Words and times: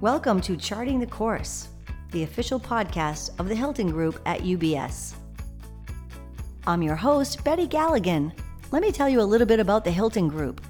Welcome 0.00 0.40
to 0.42 0.56
Charting 0.56 0.98
the 0.98 1.06
Course, 1.06 1.68
the 2.12 2.22
official 2.22 2.58
podcast 2.58 3.38
of 3.38 3.50
the 3.50 3.54
Hilton 3.54 3.90
Group 3.90 4.18
at 4.24 4.40
UBS. 4.40 5.12
I'm 6.66 6.80
your 6.80 6.96
host, 6.96 7.44
Betty 7.44 7.68
Galligan. 7.68 8.32
Let 8.70 8.80
me 8.80 8.92
tell 8.92 9.10
you 9.10 9.20
a 9.20 9.30
little 9.30 9.46
bit 9.46 9.60
about 9.60 9.84
the 9.84 9.90
Hilton 9.90 10.28
Group. 10.28 10.62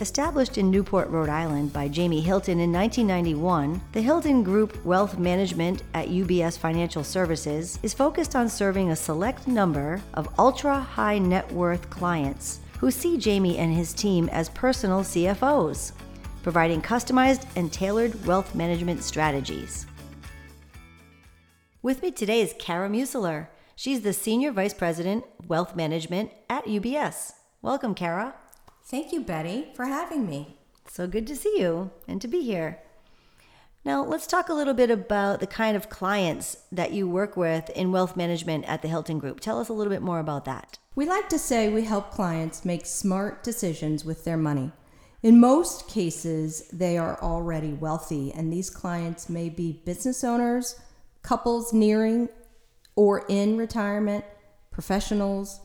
Established 0.00 0.56
in 0.56 0.70
Newport, 0.70 1.08
Rhode 1.08 1.28
Island 1.28 1.72
by 1.72 1.88
Jamie 1.88 2.20
Hilton 2.20 2.60
in 2.60 2.72
1991, 2.72 3.82
the 3.90 4.00
Hilton 4.00 4.44
Group 4.44 4.84
Wealth 4.84 5.18
Management 5.18 5.82
at 5.94 6.06
UBS 6.06 6.56
Financial 6.56 7.02
Services 7.02 7.80
is 7.82 7.92
focused 7.92 8.36
on 8.36 8.48
serving 8.48 8.92
a 8.92 8.96
select 8.96 9.48
number 9.48 10.00
of 10.14 10.32
ultra 10.38 10.78
high 10.78 11.18
net 11.18 11.50
worth 11.50 11.90
clients 11.90 12.60
who 12.78 12.92
see 12.92 13.18
Jamie 13.18 13.58
and 13.58 13.74
his 13.74 13.92
team 13.92 14.28
as 14.28 14.48
personal 14.50 15.00
CFOs, 15.00 15.90
providing 16.46 16.80
customized 16.80 17.44
and 17.56 17.72
tailored 17.72 18.24
wealth 18.24 18.54
management 18.54 19.02
strategies. 19.02 19.84
With 21.82 22.00
me 22.02 22.12
today 22.12 22.40
is 22.40 22.54
Kara 22.56 22.88
Museler. 22.88 23.48
She's 23.74 24.02
the 24.02 24.12
Senior 24.12 24.52
Vice 24.52 24.72
President, 24.72 25.24
Wealth 25.48 25.74
Management 25.74 26.30
at 26.48 26.66
UBS. 26.66 27.32
Welcome, 27.62 27.96
Kara. 27.96 28.36
Thank 28.84 29.12
you, 29.12 29.22
Betty, 29.22 29.72
for 29.74 29.86
having 29.86 30.24
me. 30.24 30.56
So 30.88 31.08
good 31.08 31.26
to 31.26 31.34
see 31.34 31.58
you 31.58 31.90
and 32.06 32.22
to 32.22 32.28
be 32.28 32.42
here. 32.42 32.78
Now, 33.84 34.04
let's 34.04 34.28
talk 34.28 34.48
a 34.48 34.54
little 34.54 34.72
bit 34.72 34.92
about 34.92 35.40
the 35.40 35.48
kind 35.48 35.76
of 35.76 35.88
clients 35.88 36.58
that 36.70 36.92
you 36.92 37.08
work 37.08 37.36
with 37.36 37.70
in 37.70 37.90
wealth 37.90 38.16
management 38.16 38.66
at 38.66 38.82
the 38.82 38.88
Hilton 38.88 39.18
Group. 39.18 39.40
Tell 39.40 39.58
us 39.58 39.68
a 39.68 39.72
little 39.72 39.92
bit 39.92 40.00
more 40.00 40.20
about 40.20 40.44
that. 40.44 40.78
We 40.94 41.06
like 41.06 41.28
to 41.30 41.40
say 41.40 41.68
we 41.68 41.82
help 41.82 42.12
clients 42.12 42.64
make 42.64 42.86
smart 42.86 43.42
decisions 43.42 44.04
with 44.04 44.22
their 44.24 44.36
money. 44.36 44.70
In 45.26 45.40
most 45.40 45.88
cases, 45.88 46.68
they 46.72 46.96
are 46.96 47.20
already 47.20 47.72
wealthy, 47.72 48.30
and 48.32 48.52
these 48.52 48.70
clients 48.70 49.28
may 49.28 49.48
be 49.48 49.82
business 49.84 50.22
owners, 50.22 50.78
couples 51.22 51.72
nearing 51.72 52.28
or 52.94 53.26
in 53.28 53.56
retirement, 53.56 54.24
professionals, 54.70 55.58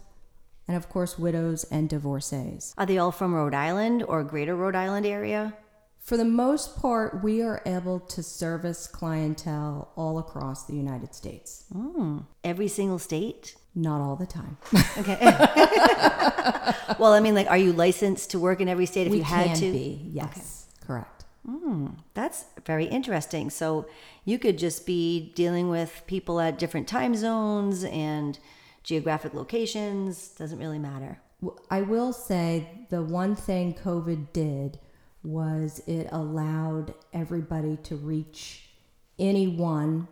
and 0.68 0.76
of 0.76 0.90
course, 0.90 1.20
widows 1.20 1.64
and 1.66 1.88
divorcees. 1.88 2.74
Are 2.76 2.88
they 2.88 2.98
all 2.98 3.12
from 3.12 3.36
Rhode 3.36 3.54
Island 3.54 4.02
or 4.02 4.24
greater 4.24 4.56
Rhode 4.56 4.76
Island 4.76 5.06
area? 5.06 5.54
For 6.00 6.18
the 6.18 6.26
most 6.26 6.82
part, 6.82 7.24
we 7.24 7.44
are 7.44 7.62
able 7.64 8.00
to 8.00 8.24
service 8.24 8.88
clientele 8.88 9.92
all 9.96 10.18
across 10.18 10.66
the 10.66 10.76
United 10.76 11.14
States. 11.14 11.66
Mm, 11.72 12.26
every 12.44 12.68
single 12.68 12.98
state? 12.98 13.56
Not 13.74 14.02
all 14.02 14.16
the 14.16 14.26
time. 14.26 14.58
Okay. 14.98 15.18
well, 17.00 17.14
I 17.14 17.22
mean, 17.22 17.36
like, 17.36 17.48
are 17.48 17.58
you 17.58 17.72
licensed 17.72 18.32
to 18.32 18.40
work 18.40 18.60
in 18.60 18.68
every 18.68 18.86
state 18.86 19.08
if 19.08 19.12
we 19.12 19.20
you 19.20 19.24
had 19.24 19.56
to? 19.56 19.72
be, 19.72 20.02
yes, 20.12 20.68
correct. 20.86 21.24
Mm, 21.48 21.96
that's 22.14 22.46
very 22.66 22.86
interesting. 22.86 23.50
So 23.50 23.88
you 24.26 24.38
could 24.38 24.58
just 24.58 24.86
be 24.86 25.32
dealing 25.36 25.70
with 25.70 26.04
people 26.06 26.40
at 26.40 26.60
different 26.60 26.88
time 26.88 27.16
zones 27.16 27.84
and 27.86 28.38
geographic 28.84 29.34
locations. 29.34 30.30
Doesn't 30.30 30.60
really 30.60 30.80
matter. 30.80 31.22
I 31.70 31.82
will 31.82 32.14
say 32.14 32.86
the 32.90 33.02
one 33.02 33.36
thing 33.36 33.74
COVID 33.74 34.34
did 34.34 34.80
was 35.24 35.82
it 35.88 36.08
allowed 36.12 36.94
everybody 37.14 37.78
to 37.78 37.96
reach 37.96 38.70
anyone 39.18 40.08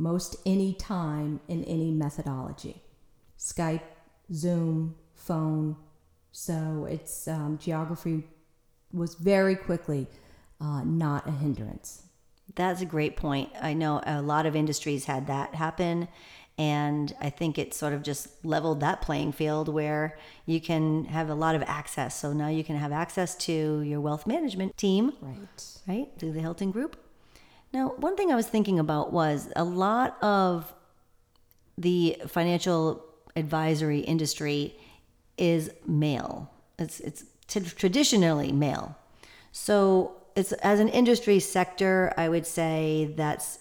most 0.00 0.36
any 0.46 0.72
time 0.74 1.40
in 1.46 1.62
any 1.64 1.90
methodology 1.90 2.82
Skype, 3.38 3.82
Zoom, 4.32 4.94
phone. 5.14 5.76
So 6.32 6.86
it's 6.90 7.26
um, 7.28 7.58
geography 7.58 8.24
was 8.92 9.14
very 9.14 9.56
quickly 9.56 10.06
uh, 10.60 10.82
not 10.84 11.26
a 11.26 11.30
hindrance. 11.30 12.02
That's 12.54 12.82
a 12.82 12.86
great 12.86 13.16
point. 13.16 13.50
I 13.60 13.72
know 13.72 14.02
a 14.04 14.20
lot 14.20 14.44
of 14.46 14.54
industries 14.54 15.04
had 15.06 15.26
that 15.28 15.54
happen. 15.54 16.08
And 16.58 17.14
I 17.20 17.30
think 17.30 17.58
it 17.58 17.72
sort 17.72 17.94
of 17.94 18.02
just 18.02 18.44
leveled 18.44 18.80
that 18.80 19.00
playing 19.00 19.32
field 19.32 19.68
where 19.68 20.18
you 20.44 20.60
can 20.60 21.06
have 21.06 21.30
a 21.30 21.34
lot 21.34 21.54
of 21.54 21.62
access. 21.62 22.18
So 22.20 22.34
now 22.34 22.48
you 22.48 22.62
can 22.62 22.76
have 22.76 22.92
access 22.92 23.34
to 23.46 23.80
your 23.80 24.00
wealth 24.02 24.26
management 24.26 24.76
team, 24.76 25.12
Right. 25.22 25.64
right, 25.88 26.08
through 26.18 26.32
the 26.32 26.40
Hilton 26.40 26.70
Group. 26.70 26.96
Now, 27.72 27.94
one 27.96 28.16
thing 28.16 28.32
I 28.32 28.36
was 28.36 28.48
thinking 28.48 28.78
about 28.78 29.12
was 29.12 29.52
a 29.54 29.64
lot 29.64 30.20
of 30.22 30.72
the 31.78 32.16
financial 32.26 33.04
advisory 33.36 34.00
industry 34.00 34.76
is 35.38 35.70
male. 35.86 36.50
It's 36.78 37.00
it's 37.00 37.24
t- 37.46 37.60
traditionally 37.60 38.52
male. 38.52 38.96
So 39.52 40.16
it's 40.36 40.52
as 40.52 40.80
an 40.80 40.88
industry 40.88 41.40
sector, 41.40 42.12
I 42.16 42.28
would 42.28 42.46
say 42.46 43.12
that's 43.16 43.58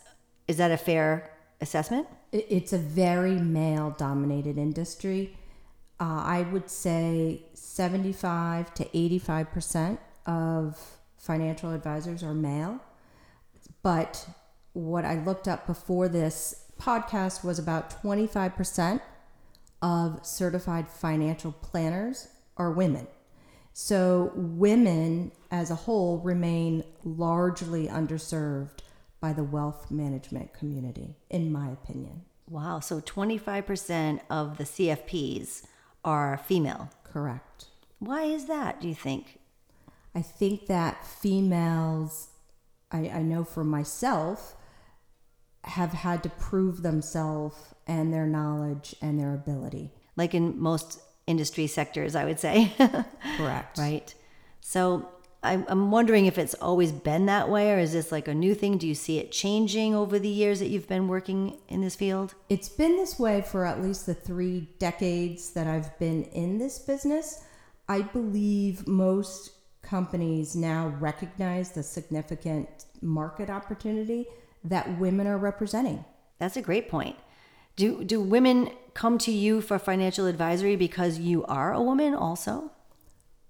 is 0.47 0.58
that 0.58 0.72
a 0.72 0.78
fair 0.78 1.31
assessment? 1.62 2.08
It's 2.31 2.74
a 2.74 2.78
very 2.78 3.36
male 3.36 3.96
dominated 3.97 4.58
industry. 4.58 5.36
Uh, 6.00 6.24
I 6.26 6.41
would 6.52 6.70
say 6.70 7.44
75 7.53 8.74
to 8.76 8.86
85% 8.86 9.97
of 10.26 10.80
financial 11.18 11.72
advisors 11.74 12.24
are 12.24 12.34
male. 12.34 12.80
But 13.81 14.28
what 14.73 15.06
I 15.06 15.23
looked 15.23 15.47
up 15.47 15.66
before 15.66 16.07
this 16.07 16.66
podcast 16.79 17.44
was 17.44 17.59
about 17.59 18.01
25% 18.01 19.01
of 19.81 20.25
certified 20.25 20.88
financial 20.90 21.51
planners 21.51 22.28
are 22.57 22.72
women. 22.72 23.07
So 23.73 24.31
women 24.35 25.31
as 25.51 25.72
a 25.72 25.75
whole 25.75 26.19
remain 26.19 26.84
largely 27.03 27.88
underserved 27.88 28.79
by 29.22 29.34
the 29.34 29.44
wealth 29.44 29.90
management 29.91 30.53
community, 30.53 31.16
in 31.29 31.51
my 31.51 31.69
opinion. 31.69 32.23
Wow, 32.50 32.79
so 32.79 33.00
25% 33.00 34.22
of 34.29 34.57
the 34.57 34.63
CFPs 34.63 35.63
are 36.03 36.38
female. 36.38 36.90
Correct. 37.03 37.66
Why 38.00 38.23
is 38.23 38.46
that, 38.46 38.81
do 38.81 38.88
you 38.88 38.96
think? 38.96 39.40
I 40.16 40.22
think 40.22 40.67
that 40.67 41.06
females, 41.06 42.28
I, 42.92 43.10
I 43.10 43.22
know 43.22 43.44
for 43.44 43.64
myself, 43.64 44.56
have 45.64 45.92
had 45.92 46.24
to 46.24 46.30
prove 46.30 46.82
themselves 46.82 47.58
and 47.86 48.14
their 48.14 48.26
knowledge 48.26 48.96
and 49.02 49.20
their 49.20 49.34
ability. 49.34 49.92
Like 50.16 50.34
in 50.34 50.60
most 50.60 51.00
industry 51.28 51.68
sectors, 51.68 52.16
I 52.16 52.26
would 52.26 52.40
say. 52.40 52.72
Correct. 53.38 53.78
right? 53.78 54.14
So 54.62 55.08
I'm, 55.42 55.66
I'm 55.68 55.92
wondering 55.92 56.26
if 56.26 56.38
it's 56.38 56.54
always 56.56 56.92
been 56.92 57.28
that 57.28 57.50
way, 57.50 57.72
or 57.72 57.78
is 57.78 57.94
this 57.94 58.12
like 58.12 58.28
a 58.28 58.34
new 58.34 58.54
thing? 58.54 58.78
Do 58.78 58.88
you 58.88 58.96
see 58.96 59.20
it 59.20 59.32
changing 59.32 59.96
over 59.96 60.20
the 60.20 60.30
years 60.30 60.60
that 60.60 60.68
you've 60.68 60.88
been 60.88 61.08
working 61.08 61.58
in 61.70 61.82
this 61.82 61.96
field? 61.96 62.36
It's 62.50 62.68
been 62.68 62.98
this 62.98 63.18
way 63.18 63.42
for 63.42 63.66
at 63.66 63.82
least 63.82 64.06
the 64.06 64.14
three 64.14 64.68
decades 64.80 65.52
that 65.52 65.68
I've 65.68 65.98
been 66.00 66.24
in 66.24 66.58
this 66.58 66.80
business. 66.80 67.44
I 67.88 68.02
believe 68.02 68.88
most 68.88 69.52
companies 69.90 70.56
now 70.56 70.94
recognize 71.00 71.72
the 71.72 71.82
significant 71.82 72.86
market 73.02 73.50
opportunity 73.50 74.26
that 74.64 75.00
women 75.00 75.26
are 75.26 75.38
representing. 75.38 76.06
That's 76.38 76.58
a 76.58 76.62
great 76.62 76.90
point. 76.90 77.16
Do 77.76 78.04
do 78.04 78.22
women 78.22 78.70
come 78.94 79.18
to 79.20 79.32
you 79.32 79.62
for 79.62 79.80
financial 79.80 80.26
advisory 80.28 80.76
because 80.76 81.18
you 81.18 81.46
are 81.46 81.74
a 81.74 81.82
woman 81.82 82.14
also? 82.14 82.72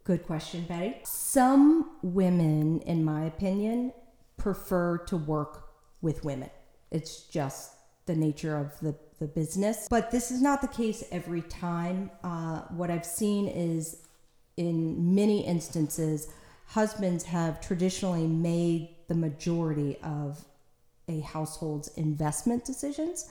Good 0.03 0.23
question, 0.25 0.65
Betty. 0.67 0.95
Some 1.03 1.97
women, 2.01 2.81
in 2.81 3.03
my 3.03 3.25
opinion, 3.25 3.91
prefer 4.37 4.97
to 5.09 5.17
work 5.17 5.69
with 6.01 6.23
women. 6.23 6.49
It's 6.91 7.23
just 7.23 7.73
the 8.05 8.15
nature 8.15 8.57
of 8.57 8.79
the, 8.79 8.95
the 9.19 9.27
business. 9.27 9.87
But 9.89 10.09
this 10.09 10.31
is 10.31 10.41
not 10.41 10.61
the 10.61 10.67
case 10.67 11.03
every 11.11 11.41
time. 11.41 12.09
Uh, 12.23 12.61
what 12.69 12.89
I've 12.89 13.05
seen 13.05 13.47
is 13.47 14.07
in 14.59 15.15
many 15.15 15.47
instances, 15.47 16.27
husbands 16.67 17.23
have 17.23 17.61
traditionally 17.61 18.27
made 18.27 18.89
the 19.07 19.15
majority 19.15 19.95
of 20.03 20.43
a 21.07 21.21
household's 21.21 21.87
investment 21.95 22.65
decisions. 22.65 23.29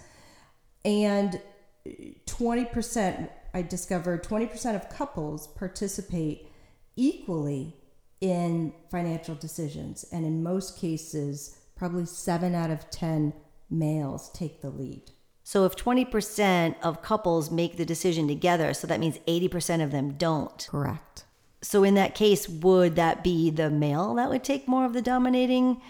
And 0.86 1.38
20%, 1.86 3.28
I 3.52 3.60
discovered 3.60 4.24
20% 4.24 4.74
of 4.74 4.88
couples 4.88 5.48
participate 5.48 6.48
equally 6.96 7.76
in 8.22 8.72
financial 8.90 9.34
decisions. 9.34 10.06
And 10.10 10.24
in 10.24 10.42
most 10.42 10.78
cases, 10.78 11.58
probably 11.76 12.06
seven 12.06 12.54
out 12.54 12.70
of 12.70 12.88
10 12.88 13.34
males 13.68 14.30
take 14.32 14.62
the 14.62 14.70
lead. 14.70 15.10
So 15.48 15.64
if 15.64 15.76
20% 15.76 16.74
of 16.82 17.00
couples 17.00 17.50
make 17.50 17.78
the 17.78 17.86
decision 17.86 18.28
together, 18.28 18.74
so 18.74 18.86
that 18.86 19.00
means 19.00 19.16
80% 19.26 19.82
of 19.82 19.90
them 19.92 20.10
don't. 20.10 20.68
Correct. 20.70 21.24
So 21.62 21.84
in 21.84 21.94
that 21.94 22.14
case, 22.14 22.46
would 22.46 22.96
that 22.96 23.24
be 23.24 23.48
the 23.48 23.70
male 23.70 24.14
that 24.16 24.28
would 24.28 24.44
take 24.44 24.68
more 24.68 24.84
of 24.84 24.92
the 24.92 25.00
dominating, 25.00 25.80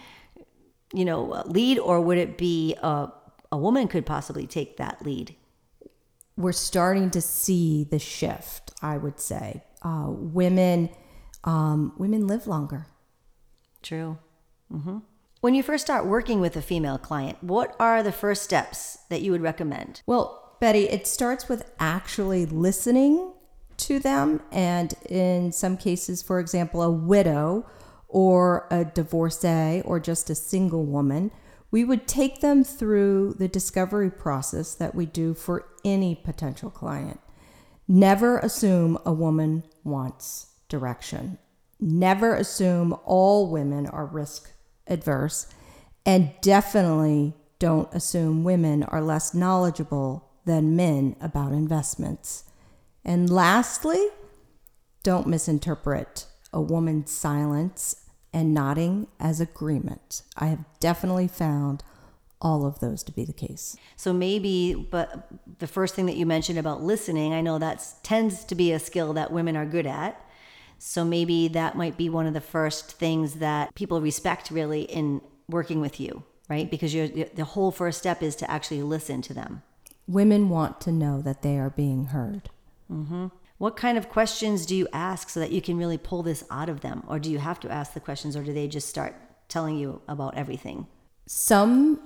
you 0.93 1.03
know, 1.03 1.43
lead, 1.45 1.77
or 1.77 1.99
would 1.99 2.17
it 2.17 2.37
be 2.37 2.73
a, 2.81 3.09
a 3.51 3.57
woman 3.57 3.89
could 3.89 4.05
possibly 4.05 4.47
take 4.47 4.77
that 4.77 5.03
lead? 5.03 5.35
We're 6.37 6.53
starting 6.53 7.09
to 7.09 7.19
see 7.19 7.83
the 7.83 7.99
shift, 7.99 8.71
I 8.81 8.95
would 8.95 9.19
say. 9.19 9.61
Uh, 9.81 10.05
women, 10.07 10.87
um, 11.43 11.91
women 11.97 12.27
live 12.27 12.47
longer. 12.47 12.87
True. 13.81 14.19
hmm 14.71 14.99
When 15.41 15.55
you 15.55 15.63
first 15.63 15.85
start 15.85 16.05
working 16.05 16.41
with 16.41 16.57
a 16.57 16.61
female 16.61 16.97
client, 16.97 17.41
what 17.41 17.73
are 17.79 18.03
the 18.03 18.11
first 18.11 18.43
steps 18.43 18.97
that 19.07 19.21
you 19.21 19.31
would 19.31 19.41
recommend? 19.41 20.01
Well, 20.05 20.57
Betty, 20.59 20.89
it 20.89 21.07
starts 21.07 21.47
with 21.47 21.71
actually 21.79 22.45
listening 22.45 23.31
to 23.77 23.99
them. 23.99 24.41
And 24.51 24.93
in 25.07 25.53
some 25.53 25.77
cases, 25.77 26.21
for 26.21 26.41
example, 26.41 26.81
a 26.81 26.91
widow 26.91 27.65
or 28.09 28.67
a 28.69 28.83
divorcee 28.83 29.81
or 29.85 30.01
just 30.01 30.29
a 30.29 30.35
single 30.35 30.85
woman, 30.85 31.31
we 31.71 31.85
would 31.85 32.05
take 32.05 32.41
them 32.41 32.65
through 32.65 33.35
the 33.39 33.47
discovery 33.47 34.11
process 34.11 34.75
that 34.75 34.93
we 34.93 35.05
do 35.05 35.33
for 35.33 35.69
any 35.85 36.15
potential 36.15 36.69
client. 36.69 37.21
Never 37.87 38.39
assume 38.39 38.97
a 39.05 39.13
woman 39.13 39.63
wants 39.85 40.47
direction. 40.67 41.37
Never 41.79 42.35
assume 42.35 42.93
all 43.05 43.49
women 43.49 43.87
are 43.87 44.05
risk 44.05 44.51
adverse. 44.89 45.47
And 46.05 46.31
definitely 46.41 47.33
don't 47.59 47.93
assume 47.93 48.43
women 48.43 48.83
are 48.83 49.01
less 49.01 49.33
knowledgeable 49.33 50.29
than 50.45 50.75
men 50.75 51.15
about 51.21 51.51
investments. 51.51 52.45
And 53.05 53.29
lastly, 53.29 54.07
don't 55.03 55.27
misinterpret 55.27 56.25
a 56.51 56.61
woman's 56.61 57.11
silence 57.11 58.07
and 58.33 58.53
nodding 58.53 59.07
as 59.19 59.39
agreement. 59.39 60.23
I 60.37 60.47
have 60.47 60.63
definitely 60.79 61.27
found 61.27 61.83
all 62.41 62.65
of 62.65 62.79
those 62.79 63.03
to 63.03 63.11
be 63.11 63.25
the 63.25 63.33
case. 63.33 63.75
So 63.95 64.13
maybe, 64.13 64.73
but 64.73 65.27
the 65.59 65.67
first 65.67 65.95
thing 65.95 66.05
that 66.05 66.15
you 66.15 66.25
mentioned 66.25 66.57
about 66.57 66.81
listening, 66.81 67.33
I 67.33 67.41
know 67.41 67.59
that 67.59 67.85
tends 68.01 68.45
to 68.45 68.55
be 68.55 68.71
a 68.71 68.79
skill 68.79 69.13
that 69.13 69.31
women 69.31 69.57
are 69.57 69.65
good 69.65 69.85
at. 69.85 70.25
So 70.79 71.05
maybe 71.05 71.47
that 71.49 71.75
might 71.75 71.97
be 71.97 72.09
one 72.09 72.25
of 72.25 72.33
the 72.33 72.41
first 72.41 72.93
things 72.93 73.35
that 73.35 73.75
people 73.75 74.01
respect 74.01 74.49
really 74.49 74.83
in 74.83 75.21
working 75.47 75.81
with 75.81 75.99
you, 75.99 76.23
right? 76.49 76.71
Because 76.71 76.93
you're, 76.93 77.07
the 77.07 77.43
whole 77.43 77.71
first 77.71 77.99
step 77.99 78.23
is 78.23 78.35
to 78.37 78.49
actually 78.49 78.81
listen 78.81 79.21
to 79.23 79.33
them. 79.33 79.61
Women 80.07 80.49
want 80.49 80.79
to 80.81 80.91
know 80.91 81.21
that 81.21 81.41
they 81.41 81.59
are 81.59 81.69
being 81.69 82.05
heard. 82.05 82.49
Mm-hmm. 82.91 83.27
What 83.57 83.75
kind 83.75 83.97
of 83.97 84.09
questions 84.09 84.65
do 84.65 84.73
you 84.73 84.87
ask 84.93 85.29
so 85.29 85.41
that 85.41 85.51
you 85.51 85.61
can 85.61 85.77
really 85.77 85.97
pull 85.97 86.23
this 86.23 86.45
out 86.49 86.69
of 86.69 86.79
them? 86.79 87.03
Or 87.07 87.19
do 87.19 87.29
you 87.29 87.39
have 87.39 87.59
to 87.59 87.69
ask 87.69 87.93
the 87.93 87.99
questions, 87.99 88.37
or 88.37 88.43
do 88.43 88.53
they 88.53 88.67
just 88.69 88.87
start 88.87 89.15
telling 89.49 89.77
you 89.77 90.01
about 90.07 90.37
everything? 90.37 90.87
Some 91.25 91.99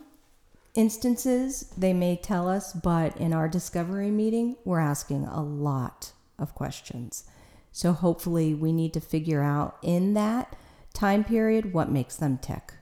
instances 0.74 1.72
they 1.78 1.94
may 1.94 2.16
tell 2.16 2.50
us, 2.50 2.74
but 2.74 3.16
in 3.18 3.34
our 3.34 3.48
discovery 3.48 4.10
meeting, 4.10 4.56
we're 4.66 4.80
asking 4.80 5.26
a 5.26 5.44
lot 5.44 6.14
of 6.40 6.56
questions. 6.56 7.26
So 7.74 7.92
hopefully, 7.92 8.54
we 8.54 8.72
need 8.72 8.94
to 8.94 9.02
figure 9.02 9.42
out 9.42 9.78
in 9.82 10.14
that 10.14 10.56
time 10.94 11.24
period 11.24 11.74
what 11.74 11.92
makes 11.92 12.16
them 12.16 12.38
tick. 12.38 12.74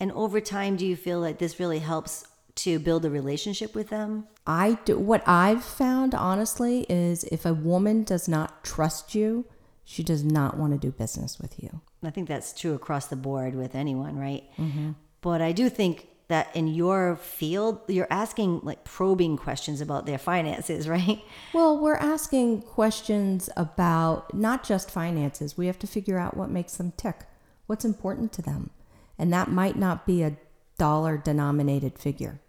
And 0.00 0.10
over 0.12 0.40
time, 0.40 0.76
do 0.76 0.86
you 0.86 0.96
feel 0.96 1.20
like 1.20 1.38
this 1.38 1.60
really 1.60 1.78
helps 1.78 2.26
to 2.56 2.78
build 2.78 3.04
a 3.04 3.10
relationship 3.10 3.74
with 3.74 3.90
them? 3.90 4.26
I 4.46 4.78
do, 4.84 4.98
what 4.98 5.22
I've 5.28 5.62
found 5.62 6.14
honestly 6.14 6.86
is 6.88 7.24
if 7.24 7.46
a 7.46 7.54
woman 7.54 8.02
does 8.04 8.26
not 8.26 8.64
trust 8.64 9.14
you, 9.14 9.44
she 9.84 10.02
does 10.02 10.24
not 10.24 10.56
want 10.56 10.72
to 10.72 10.78
do 10.78 10.90
business 10.90 11.38
with 11.38 11.62
you. 11.62 11.82
I 12.02 12.10
think 12.10 12.28
that's 12.28 12.58
true 12.58 12.74
across 12.74 13.06
the 13.06 13.16
board 13.16 13.54
with 13.54 13.74
anyone, 13.74 14.18
right? 14.18 14.44
Mm-hmm. 14.56 14.92
But 15.20 15.40
I 15.40 15.52
do 15.52 15.68
think 15.68 16.08
that 16.28 16.54
in 16.54 16.68
your 16.68 17.16
field, 17.16 17.80
you're 17.88 18.06
asking 18.10 18.60
like 18.62 18.84
probing 18.84 19.36
questions 19.36 19.80
about 19.80 20.06
their 20.06 20.18
finances, 20.18 20.88
right? 20.96 21.22
Well, 21.52 21.78
we're 21.78 21.96
asking 21.96 22.62
questions 22.62 23.50
about 23.56 24.34
not 24.34 24.64
just 24.64 24.90
finances. 24.90 25.56
We 25.56 25.66
have 25.66 25.78
to 25.80 25.86
figure 25.86 26.18
out 26.18 26.36
what 26.36 26.50
makes 26.50 26.76
them 26.76 26.92
tick, 26.96 27.20
what's 27.66 27.84
important 27.84 28.32
to 28.34 28.42
them. 28.42 28.70
And 29.18 29.32
that 29.32 29.50
might 29.50 29.76
not 29.76 30.06
be 30.06 30.22
a 30.22 30.36
dollar 30.78 31.16
denominated 31.16 31.98
figure. 31.98 32.40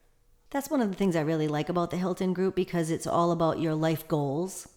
That's 0.49 0.69
one 0.69 0.81
of 0.81 0.89
the 0.89 0.95
things 0.95 1.15
I 1.15 1.21
really 1.21 1.47
like 1.47 1.69
about 1.69 1.89
the 1.89 1.97
Hilton 1.97 2.33
Group 2.33 2.55
because 2.55 2.91
it's 2.91 3.07
all 3.07 3.31
about 3.31 3.59
your 3.59 3.73
life 3.73 4.07
goals 4.07 4.67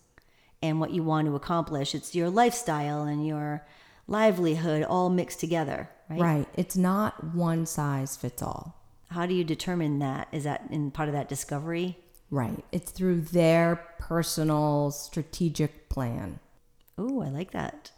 and 0.63 0.81
what 0.81 0.91
you 0.91 1.03
want 1.03 1.27
to 1.27 1.37
accomplish. 1.37 1.95
It's 1.95 2.15
your 2.15 2.31
lifestyle 2.31 3.03
and 3.03 3.27
your 3.27 3.67
livelihood 4.09 4.83
all 4.83 5.11
mixed 5.11 5.41
together, 5.41 5.91
right? 6.09 6.21
Right. 6.21 6.49
It's 6.55 6.77
not 6.77 7.35
one 7.35 7.67
size 7.67 8.17
fits 8.17 8.43
all. 8.43 8.75
How 9.11 9.26
do 9.26 9.35
you 9.35 9.44
determine 9.44 9.99
that? 10.00 10.29
Is 10.32 10.44
that 10.44 10.64
in 10.70 10.91
part 10.91 11.08
of 11.08 11.14
that 11.14 11.29
discovery? 11.29 11.99
Right. 12.31 12.64
It's 12.73 12.91
through 12.91 13.23
their 13.23 13.76
personal 13.99 14.91
strategic 14.91 15.88
plan. 15.88 16.41
Oh, 16.99 17.23
I 17.23 17.29
like 17.29 17.53
that. 17.53 17.93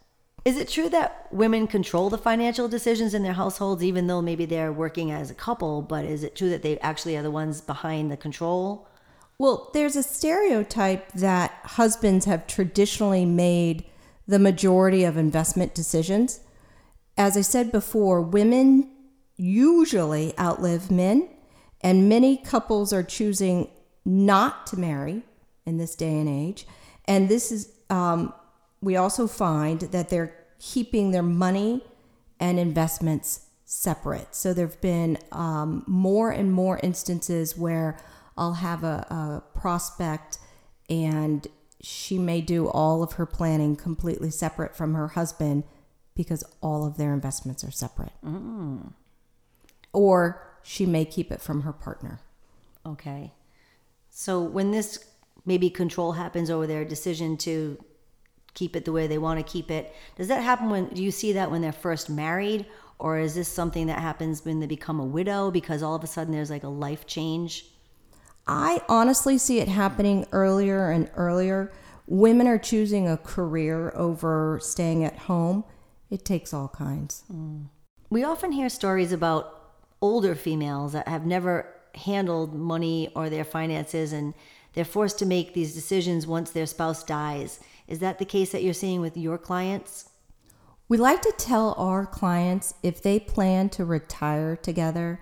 Is 0.45 0.57
it 0.57 0.69
true 0.69 0.89
that 0.91 1.27
women 1.31 1.67
control 1.67 2.11
the 2.11 2.19
financial 2.19 2.69
decisions 2.69 3.13
in 3.15 3.23
their 3.23 3.33
households, 3.33 3.83
even 3.83 4.07
though 4.07 4.23
maybe 4.23 4.47
they're 4.47 4.73
working 4.73 5.11
as 5.11 5.31
a 5.31 5.35
couple? 5.35 5.83
But 5.83 6.05
is 6.05 6.23
it 6.23 6.37
true 6.37 6.51
that 6.51 6.63
they 6.63 6.79
actually 6.79 7.17
are 7.17 7.23
the 7.23 7.31
ones 7.31 7.61
behind 7.61 8.11
the 8.11 8.17
control? 8.17 8.89
Well, 9.39 9.71
there's 9.73 9.97
a 9.97 10.03
stereotype 10.03 11.13
that 11.13 11.53
husbands 11.63 12.25
have 12.25 12.47
traditionally 12.47 13.25
made 13.25 13.85
the 14.27 14.39
majority 14.39 15.05
of 15.05 15.17
investment 15.17 15.75
decisions. 15.75 16.41
As 17.17 17.37
I 17.37 17.43
said 17.43 17.73
before, 17.73 18.21
women 18.21 18.91
usually 19.39 20.39
outlive 20.39 20.91
men, 20.91 21.29
and 21.81 22.09
many 22.09 22.37
couples 22.37 22.93
are 22.93 23.03
choosing 23.03 23.71
not 24.05 24.67
to 24.67 24.79
marry 24.79 25.23
in 25.65 25.79
this 25.79 25.95
day 25.95 26.19
and 26.19 26.29
age. 26.29 26.67
And 27.07 27.29
this 27.29 27.51
is, 27.51 27.73
um, 27.89 28.35
we 28.83 28.97
also 28.97 29.27
find 29.27 29.81
that 29.81 30.11
they're 30.11 30.35
keeping 30.59 31.13
their 31.13 31.23
money 31.23 31.83
and 32.41 32.59
investments 32.59 33.47
separate. 33.65 34.35
So 34.35 34.55
there 34.55 34.67
have 34.67 34.81
been 34.81 35.19
um, 35.31 35.85
more 35.87 36.31
and 36.31 36.53
more 36.53 36.81
instances 36.83 37.57
where 37.57 37.99
I'll 38.37 38.55
have 38.55 38.83
a, 38.83 39.07
a, 39.11 39.59
prospect 39.59 40.39
and 40.89 41.47
she 41.83 42.19
may 42.19 42.41
do 42.41 42.69
all 42.69 43.03
of 43.03 43.15
her 43.15 43.27
planning 43.27 43.77
completely 43.77 44.31
separate 44.31 44.75
from 44.75 44.95
her 44.95 45.09
husband 45.09 45.65
because 46.15 46.43
all 46.61 46.87
of 46.87 46.97
their 46.97 47.13
investments 47.13 47.63
are 47.63 47.71
separate. 47.71 48.13
Mm. 48.25 48.93
Or 49.93 50.59
she 50.63 50.87
may 50.87 51.05
keep 51.05 51.33
it 51.33 51.41
from 51.41 51.63
her 51.63 51.73
partner. 51.73 52.21
Okay. 52.85 53.33
So 54.11 54.43
when 54.43 54.71
this 54.71 54.99
maybe 55.45 55.71
control 55.71 56.13
happens 56.13 56.51
over 56.51 56.67
their 56.67 56.85
decision 56.85 57.37
to 57.39 57.83
keep 58.55 58.75
it 58.75 58.85
the 58.85 58.93
way 58.93 59.07
they 59.07 59.19
want 59.19 59.39
to 59.39 59.53
keep 59.53 59.71
it. 59.71 59.95
Does 60.17 60.29
that 60.29 60.43
happen 60.43 60.69
when 60.69 60.89
do 60.89 61.03
you 61.03 61.11
see 61.11 61.33
that 61.33 61.51
when 61.51 61.63
they're 61.63 61.73
first 61.73 62.11
married 62.11 62.67
or 62.99 63.19
is 63.19 63.35
this 63.35 63.49
something 63.49 63.87
that 63.87 64.01
happens 64.01 64.45
when 64.45 64.59
they 64.59 64.67
become 64.67 64.99
a 64.99 65.05
widow 65.05 65.51
because 65.51 65.83
all 65.83 65.95
of 65.95 66.03
a 66.03 66.09
sudden 66.09 66.33
there's 66.33 66.51
like 66.51 66.65
a 66.65 66.69
life 66.69 67.07
change? 67.07 67.67
I 68.47 68.83
honestly 68.89 69.39
see 69.39 69.61
it 69.61 69.69
happening 69.69 70.27
earlier 70.33 70.91
and 70.91 71.11
earlier. 71.15 71.73
Women 72.07 72.47
are 72.47 72.59
choosing 72.59 73.07
a 73.07 73.17
career 73.17 73.93
over 73.95 74.59
staying 74.63 75.05
at 75.05 75.17
home. 75.17 75.65
It 76.11 76.25
takes 76.25 76.53
all 76.53 76.69
kinds. 76.69 77.25
Mm. 77.33 77.69
We 78.11 78.25
often 78.25 78.53
hear 78.53 78.69
stories 78.71 79.13
about 79.13 79.58
older 80.01 80.35
females 80.35 80.93
that 80.93 81.09
have 81.09 81.27
never 81.27 81.75
handled 81.95 82.55
money 82.55 83.11
or 83.15 83.29
their 83.29 83.45
finances 83.45 84.13
and 84.13 84.35
they're 84.75 84.85
forced 84.85 85.19
to 85.19 85.27
make 85.27 85.55
these 85.55 85.75
decisions 85.75 86.27
once 86.27 86.51
their 86.51 86.67
spouse 86.67 87.03
dies. 87.03 87.61
Is 87.87 87.99
that 88.01 88.19
the 88.19 88.25
case 88.25 88.53
that 88.53 88.63
you're 88.63 88.75
seeing 88.75 89.01
with 89.01 89.17
your 89.17 89.39
clients? 89.39 90.11
We 90.89 90.97
like 90.97 91.23
to 91.23 91.35
tell 91.37 91.75
our 91.77 92.07
clients 92.07 92.75
if 92.83 93.03
they 93.03 93.19
plan 93.19 93.69
to 93.71 93.85
retire 93.85 94.57
together, 94.57 95.21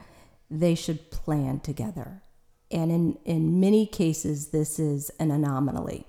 they 0.51 0.75
should 0.75 1.11
plan 1.11 1.61
together. 1.61 2.23
And 2.71 2.91
in, 2.91 3.19
in 3.25 3.61
many 3.61 3.87
cases, 3.87 4.49
this 4.49 4.79
is 4.79 5.11
an 5.19 5.31
anomaly. 5.31 6.07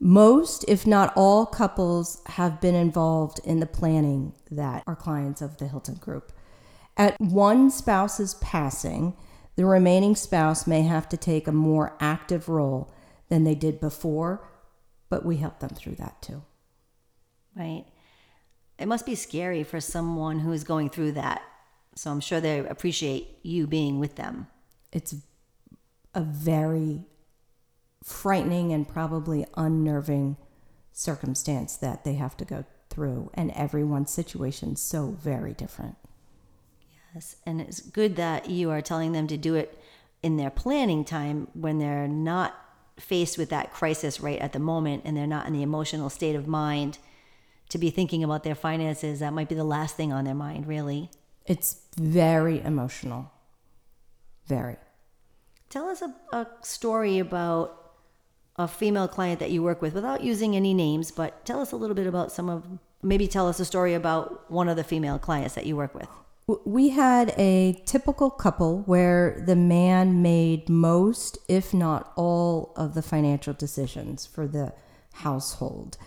Most, 0.00 0.64
if 0.68 0.86
not 0.86 1.12
all, 1.16 1.44
couples 1.44 2.22
have 2.26 2.60
been 2.60 2.76
involved 2.76 3.40
in 3.44 3.58
the 3.58 3.66
planning 3.66 4.32
that 4.50 4.84
are 4.86 4.94
clients 4.94 5.42
of 5.42 5.56
the 5.56 5.66
Hilton 5.66 5.96
Group. 5.96 6.32
At 6.98 7.18
one 7.20 7.70
spouse's 7.70 8.34
passing, 8.34 9.16
the 9.56 9.64
remaining 9.64 10.16
spouse 10.16 10.66
may 10.66 10.82
have 10.82 11.08
to 11.08 11.16
take 11.16 11.46
a 11.46 11.52
more 11.52 11.96
active 12.00 12.48
role 12.48 12.92
than 13.28 13.44
they 13.44 13.54
did 13.54 13.80
before 13.80 14.48
but 15.08 15.24
we 15.24 15.36
help 15.36 15.60
them 15.60 15.70
through 15.70 15.96
that 15.96 16.20
too. 16.22 16.42
Right. 17.56 17.84
It 18.78 18.86
must 18.86 19.06
be 19.06 19.14
scary 19.14 19.64
for 19.64 19.80
someone 19.80 20.40
who 20.40 20.52
is 20.52 20.64
going 20.64 20.90
through 20.90 21.12
that. 21.12 21.42
So 21.94 22.10
I'm 22.10 22.20
sure 22.20 22.40
they 22.40 22.58
appreciate 22.60 23.38
you 23.42 23.66
being 23.66 23.98
with 23.98 24.16
them. 24.16 24.46
It's 24.92 25.14
a 26.14 26.20
very 26.20 27.04
frightening 28.04 28.72
and 28.72 28.88
probably 28.88 29.46
unnerving 29.56 30.36
circumstance 30.92 31.76
that 31.76 32.04
they 32.04 32.14
have 32.14 32.36
to 32.36 32.44
go 32.44 32.64
through, 32.88 33.30
and 33.34 33.50
everyone's 33.52 34.10
situation 34.10 34.72
is 34.72 34.80
so 34.80 35.16
very 35.20 35.52
different. 35.52 35.96
Yes, 37.18 37.34
and 37.44 37.60
it's 37.60 37.80
good 37.80 38.14
that 38.14 38.48
you 38.48 38.70
are 38.70 38.80
telling 38.80 39.10
them 39.10 39.26
to 39.26 39.36
do 39.36 39.56
it 39.56 39.76
in 40.22 40.36
their 40.36 40.50
planning 40.50 41.04
time 41.04 41.48
when 41.52 41.80
they're 41.80 42.06
not 42.06 42.54
faced 42.96 43.36
with 43.36 43.50
that 43.50 43.72
crisis 43.72 44.20
right 44.20 44.38
at 44.38 44.52
the 44.52 44.60
moment 44.60 45.02
and 45.04 45.16
they're 45.16 45.26
not 45.26 45.48
in 45.48 45.52
the 45.52 45.64
emotional 45.64 46.10
state 46.10 46.36
of 46.36 46.46
mind 46.46 46.98
to 47.70 47.78
be 47.78 47.90
thinking 47.90 48.22
about 48.22 48.44
their 48.44 48.54
finances, 48.54 49.18
that 49.18 49.32
might 49.32 49.48
be 49.48 49.56
the 49.56 49.64
last 49.64 49.96
thing 49.96 50.12
on 50.12 50.26
their 50.26 50.34
mind, 50.34 50.68
really. 50.68 51.10
It's 51.44 51.80
very 51.96 52.60
emotional. 52.60 53.32
Very. 54.46 54.76
Tell 55.70 55.88
us 55.88 56.02
a, 56.02 56.14
a 56.32 56.46
story 56.62 57.18
about 57.18 57.94
a 58.54 58.68
female 58.68 59.08
client 59.08 59.40
that 59.40 59.50
you 59.50 59.64
work 59.64 59.82
with 59.82 59.92
without 59.92 60.22
using 60.22 60.54
any 60.54 60.72
names, 60.72 61.10
but 61.10 61.44
tell 61.44 61.60
us 61.60 61.72
a 61.72 61.76
little 61.76 61.96
bit 61.96 62.06
about 62.06 62.30
some 62.30 62.48
of, 62.48 62.64
maybe 63.02 63.26
tell 63.26 63.48
us 63.48 63.58
a 63.58 63.64
story 63.64 63.94
about 63.94 64.48
one 64.48 64.68
of 64.68 64.76
the 64.76 64.84
female 64.84 65.18
clients 65.18 65.56
that 65.56 65.66
you 65.66 65.74
work 65.74 65.96
with. 65.96 66.08
We 66.48 66.88
had 66.88 67.34
a 67.36 67.74
typical 67.84 68.30
couple 68.30 68.80
where 68.86 69.42
the 69.46 69.54
man 69.54 70.22
made 70.22 70.70
most, 70.70 71.36
if 71.46 71.74
not 71.74 72.10
all, 72.16 72.72
of 72.74 72.94
the 72.94 73.02
financial 73.02 73.52
decisions 73.52 74.24
for 74.24 74.46
the 74.46 74.72
household. 75.12 75.98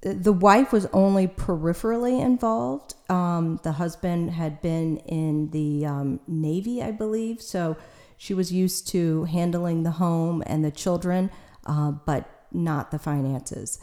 The 0.00 0.32
wife 0.32 0.72
was 0.72 0.86
only 0.86 1.28
peripherally 1.28 2.20
involved. 2.20 2.94
Um, 3.08 3.60
the 3.62 3.72
husband 3.72 4.32
had 4.32 4.60
been 4.60 4.96
in 4.98 5.50
the 5.50 5.86
um, 5.86 6.20
Navy, 6.26 6.82
I 6.82 6.90
believe, 6.90 7.40
so 7.40 7.76
she 8.16 8.34
was 8.34 8.52
used 8.52 8.88
to 8.88 9.24
handling 9.24 9.84
the 9.84 9.92
home 9.92 10.42
and 10.46 10.64
the 10.64 10.72
children, 10.72 11.30
uh, 11.66 11.92
but 11.92 12.28
not 12.50 12.90
the 12.90 12.98
finances. 12.98 13.78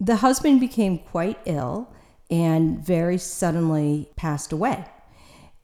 The 0.00 0.16
husband 0.16 0.58
became 0.58 0.98
quite 0.98 1.38
ill 1.44 1.94
and 2.28 2.84
very 2.84 3.18
suddenly 3.18 4.10
passed 4.16 4.52
away. 4.52 4.84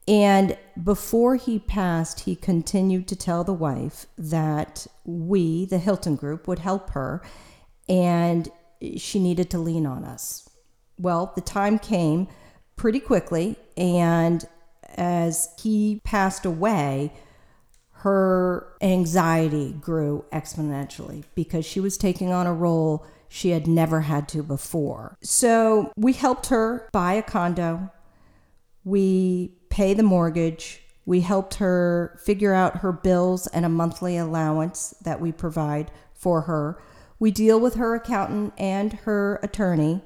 And 0.07 0.57
before 0.81 1.35
he 1.35 1.57
passed, 1.57 2.21
he 2.21 2.35
continued 2.35 3.07
to 3.07 3.15
tell 3.15 3.43
the 3.43 3.53
wife 3.53 4.05
that 4.17 4.85
we, 5.03 5.65
the 5.65 5.79
Hilton 5.79 6.15
Group, 6.15 6.47
would 6.47 6.59
help 6.59 6.91
her 6.91 7.23
and 7.89 8.49
she 8.97 9.19
needed 9.19 9.49
to 9.51 9.57
lean 9.57 9.85
on 9.85 10.03
us. 10.03 10.47
Well, 10.97 11.31
the 11.35 11.41
time 11.41 11.79
came 11.79 12.27
pretty 12.75 12.99
quickly, 12.99 13.57
and 13.77 14.45
as 14.95 15.49
he 15.61 16.01
passed 16.03 16.45
away, 16.45 17.13
her 17.91 18.67
anxiety 18.81 19.73
grew 19.73 20.25
exponentially 20.31 21.23
because 21.33 21.65
she 21.65 21.79
was 21.79 21.97
taking 21.97 22.31
on 22.31 22.45
a 22.45 22.53
role 22.53 23.05
she 23.27 23.49
had 23.49 23.67
never 23.67 24.01
had 24.01 24.27
to 24.29 24.43
before. 24.43 25.17
So 25.21 25.91
we 25.95 26.13
helped 26.13 26.47
her 26.47 26.87
buy 26.91 27.13
a 27.13 27.23
condo. 27.23 27.91
We 28.83 29.53
pay 29.75 29.93
the 29.93 30.03
mortgage. 30.03 30.81
We 31.05 31.19
helped 31.19 31.55
her 31.55 32.17
figure 32.23 32.53
out 32.53 32.77
her 32.77 32.93
bills 32.93 33.45
and 33.47 33.65
a 33.65 33.69
monthly 33.69 34.15
allowance 34.15 34.95
that 35.01 35.19
we 35.19 35.33
provide 35.33 35.91
for 36.13 36.43
her. 36.43 36.81
We 37.19 37.29
deal 37.29 37.59
with 37.59 37.75
her 37.75 37.93
accountant 37.93 38.53
and 38.57 38.93
her 38.93 39.37
attorney 39.43 40.01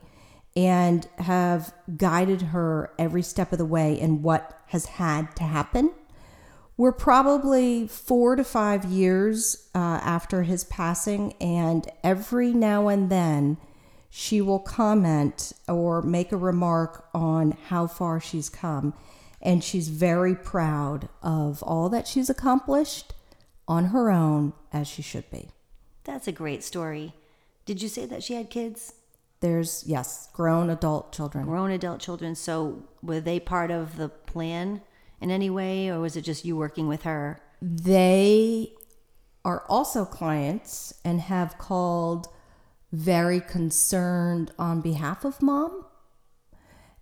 and 0.56 1.08
have 1.20 1.72
guided 1.96 2.42
her 2.42 2.92
every 2.98 3.22
step 3.22 3.52
of 3.52 3.60
the 3.60 3.66
way 3.66 3.94
in 3.94 4.24
what 4.24 4.60
has 4.70 4.88
had 4.88 5.36
to 5.36 5.44
happen. 5.44 5.92
We're 6.76 6.92
probably 6.92 7.88
four 7.88 8.36
to 8.38 8.44
five 8.44 8.86
years 8.86 9.70
uh, 9.76 9.78
after 10.02 10.42
his 10.42 10.64
passing, 10.64 11.34
and 11.34 11.88
every 12.04 12.54
now 12.54 12.88
and 12.88 13.12
then 13.12 13.58
she 14.10 14.42
will 14.42 14.60
comment 14.60 15.54
or 15.68 16.02
make 16.02 16.32
a 16.32 16.38
remark 16.38 17.08
on 17.14 17.52
how 17.68 17.86
far 17.86 18.20
she's 18.20 18.50
come. 18.50 18.96
And 19.42 19.64
she's 19.64 19.88
very 19.88 20.36
proud 20.36 21.10
of 21.22 21.64
all 21.64 21.90
that 21.90 22.08
she's 22.08 22.30
accomplished 22.30 23.14
on 23.68 23.86
her 23.86 24.10
own, 24.10 24.54
as 24.74 24.88
she 24.88 25.02
should 25.02 25.30
be. 25.32 25.50
That's 26.04 26.28
a 26.28 26.32
great 26.32 26.64
story. 26.64 27.14
Did 27.66 27.82
you 27.82 27.88
say 27.88 28.06
that 28.08 28.24
she 28.24 28.34
had 28.34 28.50
kids? 28.50 28.94
There's, 29.42 29.84
yes, 29.86 30.28
grown 30.34 30.70
adult 30.70 31.14
children. 31.14 31.46
Grown 31.46 31.72
adult 31.72 32.02
children. 32.02 32.36
So 32.36 32.84
were 33.02 33.22
they 33.22 33.40
part 33.40 33.72
of 33.72 33.96
the 33.96 34.10
plan 34.10 34.82
in 35.22 35.32
any 35.32 35.50
way, 35.50 35.90
or 35.90 36.00
was 36.00 36.18
it 36.18 36.24
just 36.24 36.44
you 36.44 36.58
working 36.58 36.88
with 36.88 37.04
her? 37.04 37.40
They 37.62 38.74
are 39.46 39.64
also 39.70 40.04
clients 40.04 40.94
and 41.06 41.22
have 41.22 41.58
called 41.58 42.28
very 42.92 43.40
concerned 43.40 44.52
on 44.58 44.82
behalf 44.82 45.24
of 45.24 45.42
mom. 45.42 45.86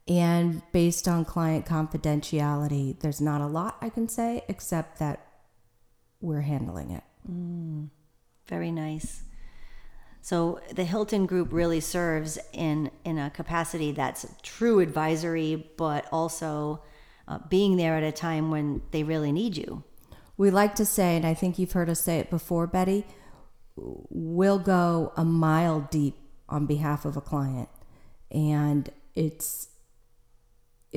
And 0.07 0.61
based 0.71 1.07
on 1.07 1.25
client 1.25 1.65
confidentiality, 1.65 2.99
there's 2.99 3.19
not 3.19 3.41
a 3.41 3.47
lot 3.47 3.77
I 3.81 3.89
can 3.89 4.07
say 4.07 4.43
except 4.47 4.99
that 4.99 5.25
we're 6.21 6.41
handling 6.41 6.91
it. 6.91 7.03
Very 8.47 8.71
nice. 8.71 9.23
So 10.21 10.59
the 10.73 10.83
Hilton 10.83 11.25
Group 11.25 11.49
really 11.51 11.79
serves 11.79 12.37
in 12.53 12.91
in 13.05 13.17
a 13.17 13.29
capacity 13.29 13.91
that's 13.91 14.25
true 14.43 14.79
advisory, 14.79 15.71
but 15.77 16.05
also 16.11 16.81
uh, 17.27 17.39
being 17.49 17.77
there 17.77 17.95
at 17.95 18.03
a 18.03 18.11
time 18.11 18.51
when 18.51 18.81
they 18.91 19.03
really 19.03 19.31
need 19.31 19.57
you. 19.57 19.83
We 20.37 20.51
like 20.51 20.75
to 20.75 20.85
say, 20.85 21.15
and 21.15 21.25
I 21.25 21.33
think 21.33 21.57
you've 21.57 21.71
heard 21.71 21.89
us 21.89 22.01
say 22.01 22.19
it 22.19 22.29
before, 22.29 22.67
Betty, 22.67 23.05
we'll 23.75 24.59
go 24.59 25.11
a 25.17 25.25
mile 25.25 25.87
deep 25.91 26.15
on 26.47 26.65
behalf 26.65 27.05
of 27.05 27.17
a 27.17 27.21
client. 27.21 27.69
And 28.31 28.89
it's 29.15 29.69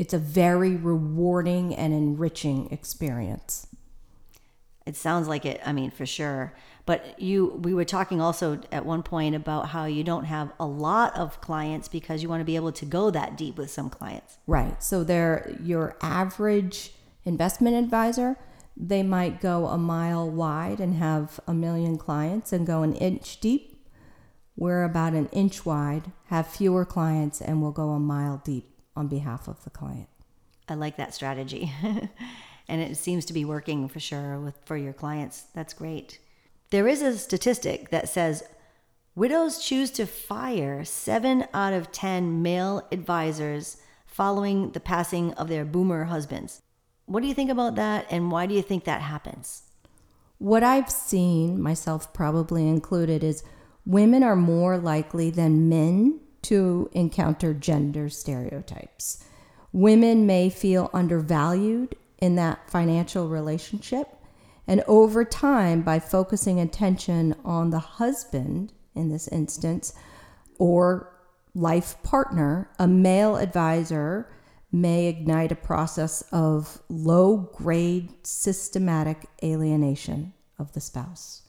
it's 0.00 0.14
a 0.14 0.18
very 0.18 0.76
rewarding 0.76 1.74
and 1.74 1.92
enriching 1.92 2.70
experience. 2.70 3.66
It 4.86 4.96
sounds 4.96 5.28
like 5.28 5.44
it. 5.44 5.60
I 5.62 5.74
mean, 5.74 5.90
for 5.90 6.06
sure. 6.06 6.54
But 6.86 7.20
you, 7.20 7.60
we 7.62 7.74
were 7.74 7.84
talking 7.84 8.18
also 8.18 8.62
at 8.72 8.86
one 8.86 9.02
point 9.02 9.34
about 9.34 9.68
how 9.68 9.84
you 9.84 10.02
don't 10.02 10.24
have 10.24 10.54
a 10.58 10.64
lot 10.64 11.14
of 11.18 11.42
clients 11.42 11.86
because 11.86 12.22
you 12.22 12.30
want 12.30 12.40
to 12.40 12.46
be 12.46 12.56
able 12.56 12.72
to 12.72 12.86
go 12.86 13.10
that 13.10 13.36
deep 13.36 13.58
with 13.58 13.70
some 13.70 13.90
clients. 13.90 14.38
Right. 14.46 14.82
So 14.82 15.04
they're 15.04 15.54
your 15.62 15.98
average 16.00 16.92
investment 17.26 17.76
advisor. 17.76 18.38
They 18.74 19.02
might 19.02 19.42
go 19.42 19.66
a 19.66 19.76
mile 19.76 20.30
wide 20.30 20.80
and 20.80 20.94
have 20.94 21.40
a 21.46 21.52
million 21.52 21.98
clients 21.98 22.54
and 22.54 22.66
go 22.66 22.82
an 22.82 22.94
inch 22.94 23.38
deep. 23.38 23.86
We're 24.56 24.82
about 24.82 25.12
an 25.12 25.26
inch 25.26 25.66
wide, 25.66 26.10
have 26.28 26.46
fewer 26.46 26.86
clients, 26.86 27.42
and 27.42 27.60
we'll 27.60 27.72
go 27.72 27.90
a 27.90 28.00
mile 28.00 28.40
deep 28.42 28.70
on 28.96 29.08
behalf 29.08 29.48
of 29.48 29.62
the 29.64 29.70
client. 29.70 30.08
I 30.68 30.74
like 30.74 30.96
that 30.96 31.14
strategy. 31.14 31.72
and 32.68 32.80
it 32.80 32.96
seems 32.96 33.24
to 33.26 33.32
be 33.32 33.44
working 33.44 33.88
for 33.88 34.00
sure 34.00 34.38
with 34.38 34.54
for 34.64 34.76
your 34.76 34.92
clients. 34.92 35.44
That's 35.54 35.74
great. 35.74 36.20
There 36.70 36.86
is 36.86 37.02
a 37.02 37.18
statistic 37.18 37.90
that 37.90 38.08
says 38.08 38.44
widows 39.16 39.58
choose 39.58 39.90
to 39.92 40.06
fire 40.06 40.84
7 40.84 41.46
out 41.52 41.72
of 41.72 41.90
10 41.90 42.42
male 42.42 42.86
advisors 42.92 43.78
following 44.06 44.70
the 44.70 44.80
passing 44.80 45.32
of 45.34 45.48
their 45.48 45.64
boomer 45.64 46.04
husbands. 46.04 46.62
What 47.06 47.22
do 47.22 47.26
you 47.26 47.34
think 47.34 47.50
about 47.50 47.74
that 47.74 48.06
and 48.08 48.30
why 48.30 48.46
do 48.46 48.54
you 48.54 48.62
think 48.62 48.84
that 48.84 49.00
happens? 49.00 49.64
What 50.38 50.62
I've 50.62 50.90
seen, 50.90 51.60
myself 51.60 52.12
probably 52.14 52.68
included, 52.68 53.24
is 53.24 53.42
women 53.84 54.22
are 54.22 54.36
more 54.36 54.78
likely 54.78 55.30
than 55.30 55.68
men 55.68 56.20
to 56.42 56.88
encounter 56.92 57.54
gender 57.54 58.08
stereotypes. 58.08 59.24
Women 59.72 60.26
may 60.26 60.50
feel 60.50 60.90
undervalued 60.92 61.94
in 62.18 62.36
that 62.36 62.70
financial 62.70 63.28
relationship. 63.28 64.08
And 64.66 64.82
over 64.86 65.24
time, 65.24 65.82
by 65.82 65.98
focusing 65.98 66.60
attention 66.60 67.34
on 67.44 67.70
the 67.70 67.78
husband 67.78 68.72
in 68.94 69.08
this 69.08 69.28
instance 69.28 69.94
or 70.58 71.12
life 71.54 72.00
partner, 72.02 72.70
a 72.78 72.86
male 72.86 73.36
advisor 73.36 74.30
may 74.72 75.06
ignite 75.06 75.50
a 75.50 75.56
process 75.56 76.22
of 76.30 76.80
low 76.88 77.36
grade 77.54 78.12
systematic 78.24 79.26
alienation 79.42 80.32
of 80.58 80.72
the 80.72 80.80
spouse. 80.80 81.42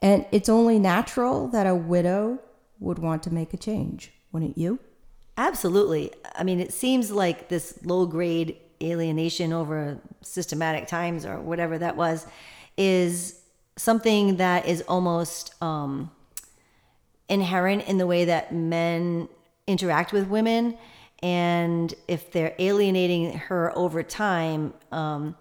And 0.00 0.26
it's 0.32 0.48
only 0.48 0.78
natural 0.78 1.48
that 1.48 1.66
a 1.66 1.74
widow 1.74 2.40
would 2.82 2.98
want 2.98 3.22
to 3.24 3.32
make 3.32 3.54
a 3.54 3.56
change, 3.56 4.12
wouldn't 4.32 4.58
you? 4.58 4.78
Absolutely. 5.36 6.12
I 6.34 6.42
mean, 6.42 6.60
it 6.60 6.72
seems 6.72 7.10
like 7.10 7.48
this 7.48 7.78
low 7.84 8.06
grade 8.06 8.56
alienation 8.82 9.52
over 9.52 9.98
systematic 10.20 10.86
times 10.88 11.24
or 11.24 11.40
whatever 11.40 11.78
that 11.78 11.96
was 11.96 12.26
is 12.76 13.40
something 13.76 14.36
that 14.36 14.66
is 14.66 14.82
almost 14.82 15.54
um, 15.62 16.10
inherent 17.28 17.86
in 17.88 17.98
the 17.98 18.06
way 18.06 18.24
that 18.26 18.52
men 18.52 19.28
interact 19.66 20.12
with 20.12 20.28
women. 20.28 20.76
And 21.22 21.94
if 22.08 22.32
they're 22.32 22.54
alienating 22.58 23.32
her 23.38 23.76
over 23.78 24.02
time, 24.02 24.74
um, 24.90 25.36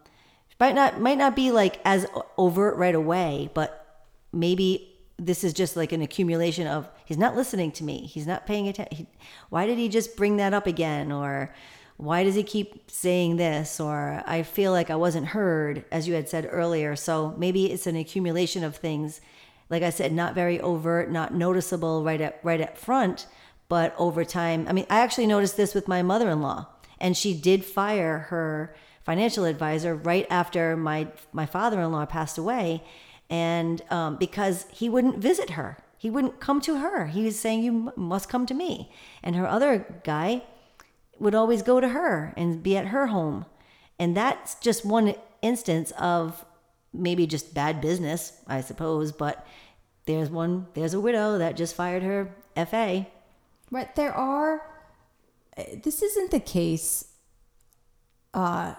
might 0.61 0.75
not 0.75 1.01
might 1.01 1.17
not 1.17 1.35
be 1.35 1.51
like 1.51 1.81
as 1.83 2.05
overt 2.37 2.77
right 2.77 2.93
away, 2.93 3.49
but 3.55 4.05
maybe 4.31 4.90
this 5.21 5.43
is 5.43 5.53
just 5.53 5.77
like 5.77 5.91
an 5.91 6.01
accumulation 6.01 6.65
of 6.65 6.89
he's 7.05 7.17
not 7.17 7.35
listening 7.35 7.71
to 7.73 7.83
me, 7.83 8.07
he's 8.07 8.25
not 8.25 8.47
paying 8.47 8.67
attention. 8.67 9.05
Why 9.49 9.67
did 9.67 9.77
he 9.77 9.87
just 9.87 10.17
bring 10.17 10.37
that 10.37 10.53
up 10.53 10.65
again? 10.65 11.11
Or 11.11 11.53
why 11.97 12.23
does 12.23 12.33
he 12.33 12.41
keep 12.41 12.89
saying 12.89 13.37
this? 13.37 13.79
Or 13.79 14.23
I 14.25 14.41
feel 14.41 14.71
like 14.71 14.89
I 14.89 14.95
wasn't 14.95 15.27
heard, 15.27 15.85
as 15.91 16.07
you 16.07 16.15
had 16.15 16.27
said 16.27 16.49
earlier. 16.49 16.95
So 16.95 17.35
maybe 17.37 17.71
it's 17.71 17.85
an 17.85 17.95
accumulation 17.95 18.63
of 18.63 18.75
things. 18.75 19.21
Like 19.69 19.83
I 19.83 19.91
said, 19.91 20.11
not 20.11 20.33
very 20.33 20.59
overt, 20.59 21.11
not 21.11 21.35
noticeable 21.35 22.03
right 22.03 22.19
at 22.19 22.39
right 22.43 22.59
at 22.59 22.77
front, 22.77 23.27
but 23.69 23.93
over 23.99 24.25
time. 24.25 24.65
I 24.67 24.73
mean, 24.73 24.87
I 24.89 24.99
actually 25.01 25.27
noticed 25.27 25.55
this 25.55 25.75
with 25.75 25.87
my 25.87 26.01
mother-in-law, 26.01 26.65
and 26.99 27.15
she 27.15 27.39
did 27.39 27.63
fire 27.63 28.17
her 28.29 28.75
financial 29.05 29.45
advisor 29.45 29.95
right 29.95 30.25
after 30.31 30.75
my 30.75 31.07
my 31.31 31.45
father-in-law 31.45 32.07
passed 32.07 32.39
away 32.39 32.83
and 33.31 33.81
um, 33.89 34.17
because 34.17 34.67
he 34.71 34.87
wouldn't 34.87 35.17
visit 35.17 35.51
her 35.51 35.77
he 35.97 36.09
wouldn't 36.09 36.39
come 36.39 36.61
to 36.61 36.77
her 36.77 37.07
he 37.07 37.23
was 37.23 37.39
saying 37.39 37.63
you 37.63 37.91
must 37.95 38.29
come 38.29 38.45
to 38.45 38.53
me 38.53 38.91
and 39.23 39.35
her 39.35 39.47
other 39.47 40.01
guy 40.03 40.43
would 41.17 41.33
always 41.33 41.63
go 41.63 41.79
to 41.79 41.89
her 41.89 42.33
and 42.37 42.61
be 42.61 42.77
at 42.77 42.87
her 42.87 43.07
home 43.07 43.45
and 43.97 44.15
that's 44.15 44.55
just 44.55 44.85
one 44.85 45.15
instance 45.41 45.91
of 45.97 46.45
maybe 46.93 47.25
just 47.25 47.53
bad 47.55 47.81
business 47.81 48.41
i 48.47 48.61
suppose 48.61 49.11
but 49.11 49.47
there's 50.05 50.29
one 50.29 50.67
there's 50.75 50.93
a 50.93 50.99
widow 50.99 51.39
that 51.39 51.57
just 51.57 51.73
fired 51.73 52.03
her 52.03 52.35
fa 52.55 53.07
Right. 53.71 53.95
There 53.95 54.13
are, 54.13 54.61
uh, 55.57 55.63
this 55.81 56.01
isn't 56.01 56.31
the 56.31 56.41
case 56.41 57.05
uh, 58.33 58.75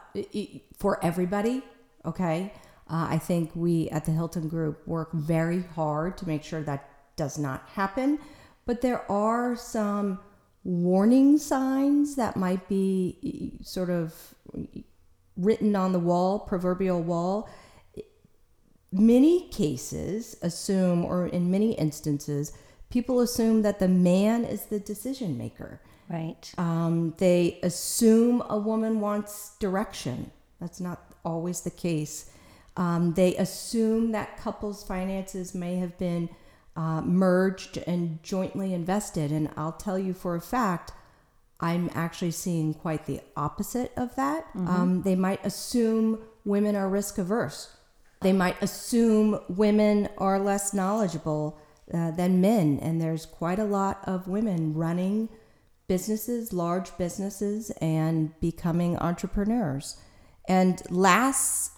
for 0.77 1.03
everybody. 1.03 1.63
Okay. 2.05 2.53
Uh, 2.93 3.07
I 3.09 3.19
think 3.19 3.51
we 3.55 3.89
at 3.89 4.05
the 4.05 4.13
Hilton 4.13 4.49
Group 4.49 4.87
work 4.87 5.13
very 5.13 5.63
hard 5.75 6.19
to 6.19 6.29
make 6.29 6.45
sure 6.45 6.63
that 6.63 6.91
does 7.17 7.39
not 7.39 7.67
happen. 7.71 8.19
But 8.67 8.83
there 8.83 9.11
are 9.11 9.57
some 9.57 10.21
warning 10.63 11.39
signs 11.39 12.17
that 12.17 12.37
might 12.37 12.69
be 12.69 13.59
sort 13.63 13.89
of 13.89 14.35
written 15.37 15.75
on 15.75 15.93
the 15.93 15.99
wall, 15.99 16.39
proverbial 16.41 17.03
wall. 17.03 17.49
Many 18.93 19.49
cases 19.49 20.37
assume, 20.43 21.05
or 21.05 21.27
in 21.27 21.51
many 21.51 21.73
instances, 21.73 22.53
people 22.91 23.21
assume 23.21 23.63
that 23.63 23.79
the 23.79 23.89
man 23.89 24.45
is 24.45 24.67
the 24.67 24.79
decision 24.79 25.39
maker. 25.39 25.81
right 26.11 26.53
Um, 26.59 27.15
they 27.17 27.59
assume 27.63 28.43
a 28.51 28.59
woman 28.59 29.01
wants 29.01 29.57
direction. 29.59 30.31
That's 30.61 30.79
not 30.79 31.01
always 31.25 31.63
the 31.63 31.71
case. 31.71 32.31
Um, 32.77 33.15
they 33.15 33.37
assume 33.37 34.13
that 34.13 34.39
couples' 34.39 34.83
finances 34.83 35.55
may 35.55 35.77
have 35.77 35.99
been 35.99 36.31
uh, 36.75 37.03
merged 37.03 37.79
and 37.87 38.23
jointly 38.23 38.73
invested. 38.73 39.31
And 39.31 39.51
I'll 39.57 39.73
tell 39.73 39.99
you 39.99 40.15
for 40.15 40.35
a 40.35 40.41
fact, 40.41 40.93
I'm 41.61 41.91
actually 41.95 42.33
seeing 42.33 42.75
quite 42.75 43.07
the 43.07 43.21
opposite 43.37 43.93
of 43.97 44.17
that. 44.17 44.47
Um, 44.57 45.03
they 45.03 45.15
might 45.15 45.45
assume 45.47 46.19
women 46.45 46.75
are 46.75 46.89
risk 46.89 47.19
averse. 47.19 47.77
They 48.21 48.33
might 48.33 48.61
assume 48.63 49.39
women 49.49 50.09
are 50.19 50.41
less 50.41 50.75
knowledgeable 50.75 51.59
uh, 51.93 52.11
than 52.13 52.41
men. 52.41 52.79
And 52.81 53.01
there's 53.01 53.27
quite 53.27 53.59
a 53.59 53.65
lot 53.65 54.01
of 54.05 54.27
women 54.27 54.75
running 54.75 55.29
businesses, 55.87 56.53
large 56.53 56.97
businesses, 56.97 57.71
and 57.81 58.33
becoming 58.41 58.97
entrepreneurs. 58.97 59.99
And 60.49 60.83
lastly, 60.91 61.72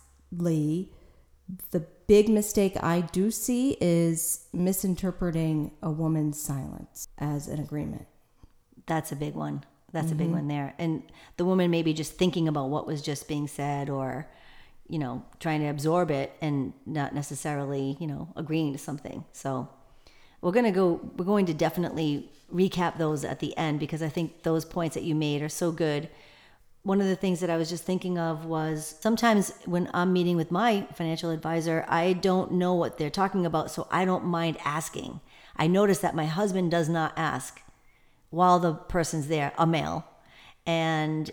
the 1.71 1.81
big 2.07 2.29
mistake 2.29 2.76
I 2.83 3.00
do 3.00 3.31
see 3.31 3.76
is 3.81 4.47
misinterpreting 4.53 5.73
a 5.83 5.91
woman's 5.91 6.41
silence 6.41 7.09
as 7.19 7.49
an 7.49 7.61
agreement. 7.61 8.07
That's 8.87 9.12
a 9.12 9.17
big 9.17 9.35
one. 9.35 9.64
That's 9.93 10.11
a 10.11 10.14
big 10.17 10.26
mm-hmm. 10.26 10.37
one 10.37 10.49
there. 10.49 10.75
And 10.79 11.05
the 11.37 11.45
woman 11.45 11.71
maybe 11.71 11.95
just 11.95 12.14
thinking 12.14 12.49
about 12.49 12.69
what 12.69 12.87
was 12.87 13.00
just 13.00 13.29
being 13.29 13.47
said 13.47 13.88
or, 13.88 14.29
you 14.88 14.99
know, 14.99 15.25
trying 15.38 15.61
to 15.61 15.69
absorb 15.69 16.11
it 16.11 16.33
and 16.41 16.73
not 16.85 17.14
necessarily, 17.14 17.97
you 18.00 18.09
know, 18.09 18.29
agreeing 18.35 18.73
to 18.73 18.79
something. 18.79 19.25
So 19.33 19.69
we're 20.41 20.53
going 20.53 20.64
to 20.64 20.73
go, 20.73 21.00
we're 21.17 21.25
going 21.25 21.47
to 21.47 21.55
definitely 21.55 22.29
recap 22.53 22.99
those 22.99 23.25
at 23.25 23.38
the 23.38 23.57
end 23.57 23.79
because 23.79 24.03
I 24.03 24.09
think 24.09 24.43
those 24.43 24.64
points 24.64 24.95
that 24.95 25.05
you 25.05 25.14
made 25.14 25.43
are 25.43 25.49
so 25.49 25.71
good. 25.71 26.09
One 26.85 27.00
of 27.00 27.07
the 27.07 27.17
things 27.17 27.41
that 27.41 27.50
I 27.50 27.57
was 27.57 27.71
just 27.71 27.85
thinking 27.85 28.19
of 28.19 28.45
was 28.45 28.97
sometimes 29.00 29.53
when 29.64 29.90
I'm 29.92 30.12
meeting 30.12 30.37
with 30.37 30.51
my 30.51 30.87
financial 30.94 31.31
advisor, 31.31 31.85
I 31.88 32.12
don't 32.12 32.53
know 32.53 32.75
what 32.75 32.99
they're 32.99 33.11
talking 33.11 33.47
about, 33.47 33.70
so 33.70 33.88
I 33.90 34.05
don't 34.05 34.27
mind 34.27 34.59
asking. 34.64 35.20
I 35.57 35.66
notice 35.66 35.99
that 36.01 36.14
my 36.14 36.27
husband 36.27 36.70
does 36.70 36.88
not 36.88 37.14
ask 37.16 37.62
while 38.29 38.59
the 38.59 38.75
person's 38.75 39.29
there, 39.29 39.53
a 39.57 39.66
male. 39.66 40.05
And 40.66 41.31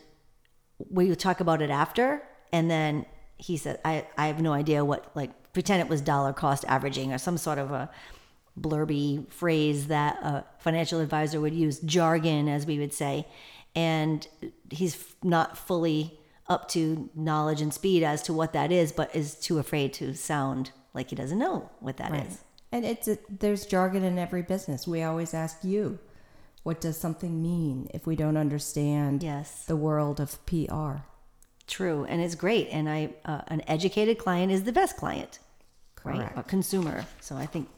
we 0.89 1.13
talk 1.15 1.41
about 1.41 1.61
it 1.61 1.69
after. 1.69 2.23
And 2.53 2.71
then 2.71 3.05
he 3.37 3.57
said, 3.57 3.79
I, 3.83 4.07
I 4.17 4.27
have 4.27 4.41
no 4.41 4.53
idea 4.53 4.85
what, 4.85 5.11
like, 5.15 5.31
pretend 5.53 5.81
it 5.81 5.89
was 5.89 6.01
dollar 6.01 6.31
cost 6.31 6.63
averaging 6.67 7.11
or 7.11 7.17
some 7.17 7.37
sort 7.37 7.57
of 7.57 7.71
a 7.71 7.89
blurby 8.59 9.31
phrase 9.31 9.87
that 9.87 10.15
a 10.21 10.45
financial 10.59 10.99
advisor 10.99 11.41
would 11.41 11.53
use, 11.53 11.79
jargon, 11.79 12.47
as 12.47 12.65
we 12.65 12.79
would 12.79 12.93
say. 12.93 13.27
And 13.75 14.27
he's 14.69 15.05
not 15.23 15.57
fully 15.57 16.19
up 16.47 16.67
to 16.69 17.09
knowledge 17.15 17.61
and 17.61 17.73
speed 17.73 18.03
as 18.03 18.21
to 18.23 18.33
what 18.33 18.53
that 18.53 18.71
is, 18.71 18.91
but 18.91 19.15
is 19.15 19.35
too 19.35 19.59
afraid 19.59 19.93
to 19.93 20.13
sound 20.13 20.71
like 20.93 21.09
he 21.09 21.15
doesn't 21.15 21.39
know 21.39 21.69
what 21.79 21.97
that 21.97 22.13
is. 22.27 22.43
And 22.71 22.85
it's 22.85 23.07
a, 23.07 23.17
there's 23.29 23.65
jargon 23.65 24.03
in 24.03 24.17
every 24.19 24.41
business. 24.41 24.87
We 24.87 25.03
always 25.03 25.33
ask 25.33 25.63
you, 25.63 25.99
what 26.63 26.81
does 26.81 26.97
something 26.97 27.41
mean 27.41 27.87
if 27.93 28.05
we 28.05 28.15
don't 28.15 28.37
understand 28.37 29.23
Yes. 29.23 29.65
the 29.65 29.75
world 29.75 30.19
of 30.19 30.45
PR? 30.45 30.97
True, 31.67 32.05
and 32.05 32.21
it's 32.21 32.35
great. 32.35 32.67
And 32.71 32.89
I, 32.89 33.13
uh, 33.23 33.41
an 33.47 33.61
educated 33.67 34.17
client 34.17 34.51
is 34.51 34.63
the 34.63 34.73
best 34.73 34.97
client, 34.97 35.39
right? 36.03 36.17
Correct. 36.17 36.37
A 36.37 36.43
consumer. 36.43 37.05
So 37.21 37.35
I 37.35 37.45
think 37.45 37.69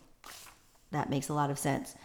that 0.91 1.10
makes 1.10 1.29
a 1.29 1.34
lot 1.34 1.49
of 1.51 1.60
sense. 1.60 1.95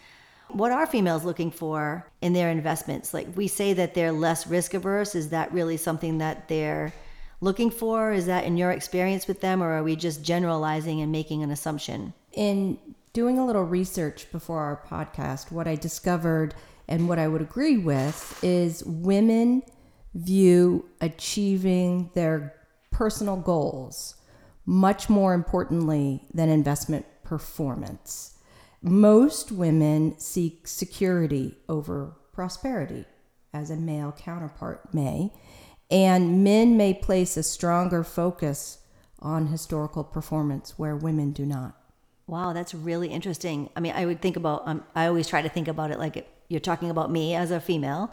What 0.51 0.73
are 0.73 0.87
females 0.87 1.25
looking 1.25 1.51
for 1.51 2.11
in 2.23 2.33
their 2.33 2.51
investments? 2.51 3.13
Like 3.13 3.29
we 3.37 3.49
say 3.49 3.75
that 3.75 3.95
they're 3.95 4.13
less 4.13 4.47
risk 4.47 4.75
averse. 4.75 5.15
Is 5.15 5.29
that 5.31 5.53
really 5.53 5.77
something 5.77 6.19
that 6.19 6.49
they're 6.49 6.93
looking 7.41 7.71
for? 7.71 8.13
Is 8.13 8.27
that 8.27 8.45
in 8.45 8.57
your 8.57 8.71
experience 8.71 9.27
with 9.29 9.41
them, 9.41 9.63
or 9.63 9.73
are 9.73 9.83
we 9.83 9.95
just 9.95 10.25
generalizing 10.25 11.01
and 11.01 11.13
making 11.13 11.43
an 11.43 11.51
assumption? 11.51 12.15
in 12.39 12.79
doing 13.13 13.37
a 13.37 13.45
little 13.45 13.65
research 13.65 14.31
before 14.31 14.61
our 14.61 14.81
podcast, 14.89 15.51
what 15.51 15.67
I 15.67 15.75
discovered 15.75 16.55
and 16.87 17.09
what 17.09 17.19
I 17.19 17.27
would 17.27 17.43
agree 17.43 17.77
with 17.77 18.39
is 18.45 18.85
women 18.85 19.63
view 20.15 20.89
achieving 21.01 22.11
their 22.15 22.55
personal 22.93 23.37
goals 23.37 24.15
much 24.65 25.09
more 25.09 25.35
importantly 25.35 26.23
than 26.33 26.49
investment 26.49 27.07
performance. 27.25 28.38
Most 28.83 29.51
women 29.51 30.19
seek 30.19 30.69
security 30.69 31.57
over 31.69 32.15
prosperity, 32.33 33.05
as 33.53 33.71
a 33.71 33.77
male 33.77 34.15
counterpart 34.17 34.95
may, 34.95 35.33
and 35.91 36.45
men 36.45 36.77
may 36.77 36.95
place 36.95 37.37
a 37.37 37.43
stronger 37.43 38.05
focus 38.05 38.79
on 39.21 39.49
historical 39.49 40.05
performance 40.05 40.79
where 40.79 40.95
women 40.95 41.33
do 41.33 41.45
not. 41.45 41.75
Wow, 42.27 42.53
that's 42.53 42.75
really 42.75 43.09
interesting. 43.09 43.71
I 43.75 43.81
mean, 43.81 43.95
I 43.97 44.05
would 44.05 44.21
think 44.21 44.37
about, 44.37 44.69
um, 44.69 44.85
I 44.95 45.07
always 45.07 45.27
try 45.27 45.43
to 45.43 45.49
think 45.49 45.67
about 45.67 45.91
it 45.91 45.99
like 45.99 46.29
you're 46.49 46.61
talking 46.61 46.91
about 46.91 47.11
me 47.11 47.35
as 47.35 47.51
a 47.51 47.61
female, 47.61 48.13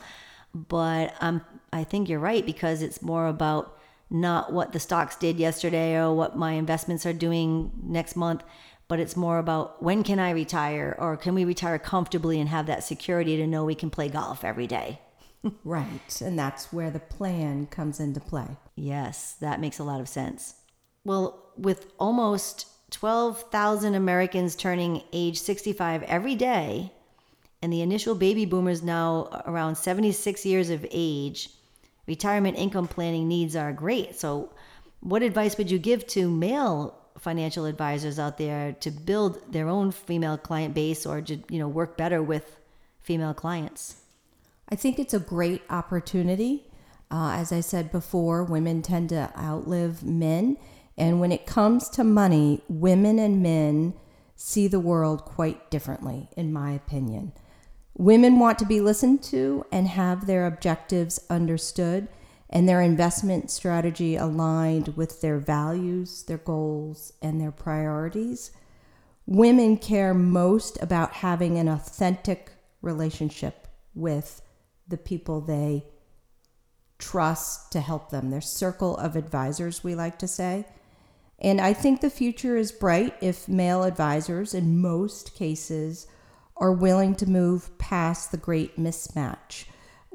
but 0.53 1.13
um, 1.19 1.41
I 1.73 1.83
think 1.83 2.07
you're 2.09 2.19
right 2.19 2.45
because 2.45 2.81
it's 2.81 3.01
more 3.01 3.27
about 3.27 3.77
not 4.09 4.53
what 4.53 4.71
the 4.71 4.79
stocks 4.79 5.15
did 5.15 5.37
yesterday 5.37 5.95
or 5.97 6.13
what 6.13 6.37
my 6.37 6.53
investments 6.53 7.05
are 7.05 7.13
doing 7.13 7.71
next 7.83 8.15
month, 8.15 8.43
but 8.87 8.99
it's 8.99 9.15
more 9.15 9.39
about 9.39 9.81
when 9.81 10.03
can 10.03 10.19
I 10.19 10.31
retire 10.31 10.95
or 10.99 11.17
can 11.17 11.33
we 11.33 11.45
retire 11.45 11.79
comfortably 11.79 12.39
and 12.39 12.49
have 12.49 12.67
that 12.67 12.83
security 12.83 13.37
to 13.37 13.47
know 13.47 13.65
we 13.65 13.75
can 13.75 13.89
play 13.89 14.09
golf 14.09 14.43
every 14.43 14.67
day. 14.67 14.99
Right. 15.63 16.21
And 16.21 16.39
that's 16.39 16.73
where 16.73 16.89
the 16.89 16.99
plan 16.99 17.67
comes 17.67 17.99
into 17.99 18.19
play. 18.19 18.57
Yes, 18.75 19.33
that 19.41 19.59
makes 19.59 19.77
a 19.77 19.83
lot 19.83 20.01
of 20.01 20.09
sense. 20.09 20.55
Well, 21.03 21.51
with 21.55 21.93
almost 21.99 22.65
12,000 22.91 23.93
Americans 23.93 24.55
turning 24.55 25.03
age 25.13 25.39
65 25.39 26.01
every 26.03 26.33
day, 26.33 26.91
and 27.61 27.71
the 27.71 27.81
initial 27.81 28.15
baby 28.15 28.45
boomers 28.45 28.83
now 28.83 29.43
around 29.45 29.75
76 29.75 30.45
years 30.45 30.69
of 30.69 30.85
age, 30.91 31.49
retirement 32.07 32.57
income 32.57 32.87
planning 32.87 33.27
needs 33.27 33.55
are 33.55 33.73
great. 33.73 34.15
So, 34.15 34.51
what 34.99 35.21
advice 35.21 35.57
would 35.57 35.69
you 35.69 35.77
give 35.77 36.07
to 36.07 36.29
male 36.29 36.95
financial 37.17 37.65
advisors 37.65 38.19
out 38.19 38.37
there 38.37 38.73
to 38.73 38.91
build 38.91 39.51
their 39.51 39.67
own 39.67 39.91
female 39.91 40.37
client 40.37 40.73
base 40.73 41.05
or 41.05 41.21
to, 41.21 41.37
you 41.49 41.59
know, 41.59 41.67
work 41.67 41.97
better 41.97 42.21
with 42.21 42.57
female 43.01 43.33
clients? 43.33 44.01
I 44.69 44.75
think 44.75 44.99
it's 44.99 45.13
a 45.13 45.19
great 45.19 45.61
opportunity. 45.69 46.65
Uh, 47.11 47.33
as 47.33 47.51
I 47.51 47.61
said 47.61 47.91
before, 47.91 48.43
women 48.43 48.81
tend 48.81 49.09
to 49.09 49.31
outlive 49.37 50.03
men. 50.03 50.57
And 50.97 51.19
when 51.19 51.31
it 51.31 51.45
comes 51.45 51.89
to 51.89 52.03
money, 52.03 52.63
women 52.67 53.19
and 53.19 53.43
men 53.43 53.93
see 54.35 54.67
the 54.67 54.79
world 54.79 55.23
quite 55.23 55.69
differently, 55.69 56.29
in 56.35 56.51
my 56.51 56.71
opinion. 56.71 57.33
Women 57.97 58.39
want 58.39 58.59
to 58.59 58.65
be 58.65 58.81
listened 58.81 59.23
to 59.23 59.65
and 59.71 59.87
have 59.87 60.27
their 60.27 60.45
objectives 60.45 61.19
understood 61.29 62.07
and 62.55 62.69
their 62.69 62.79
investment 62.79 63.51
strategy 63.51 64.15
aligned 64.15 64.95
with 64.95 65.19
their 65.19 65.39
values, 65.39 66.23
their 66.23 66.37
goals, 66.37 67.11
and 67.21 67.41
their 67.41 67.51
priorities. 67.51 68.51
Women 69.25 69.75
care 69.75 70.13
most 70.13 70.81
about 70.81 71.15
having 71.15 71.57
an 71.57 71.67
authentic 71.67 72.53
relationship 72.81 73.67
with 73.93 74.41
the 74.87 74.95
people 74.95 75.41
they 75.41 75.83
trust 76.97 77.73
to 77.73 77.81
help 77.81 78.09
them, 78.09 78.29
their 78.29 78.39
circle 78.39 78.95
of 78.95 79.17
advisors, 79.17 79.83
we 79.83 79.93
like 79.93 80.17
to 80.19 80.27
say. 80.27 80.65
And 81.37 81.59
I 81.59 81.73
think 81.73 81.99
the 81.99 82.09
future 82.09 82.55
is 82.55 82.71
bright 82.71 83.17
if 83.19 83.49
male 83.49 83.83
advisors, 83.83 84.53
in 84.53 84.79
most 84.79 85.35
cases, 85.35 86.07
are 86.55 86.71
willing 86.71 87.15
to 87.15 87.29
move 87.29 87.77
past 87.77 88.31
the 88.31 88.37
great 88.37 88.79
mismatch. 88.79 89.65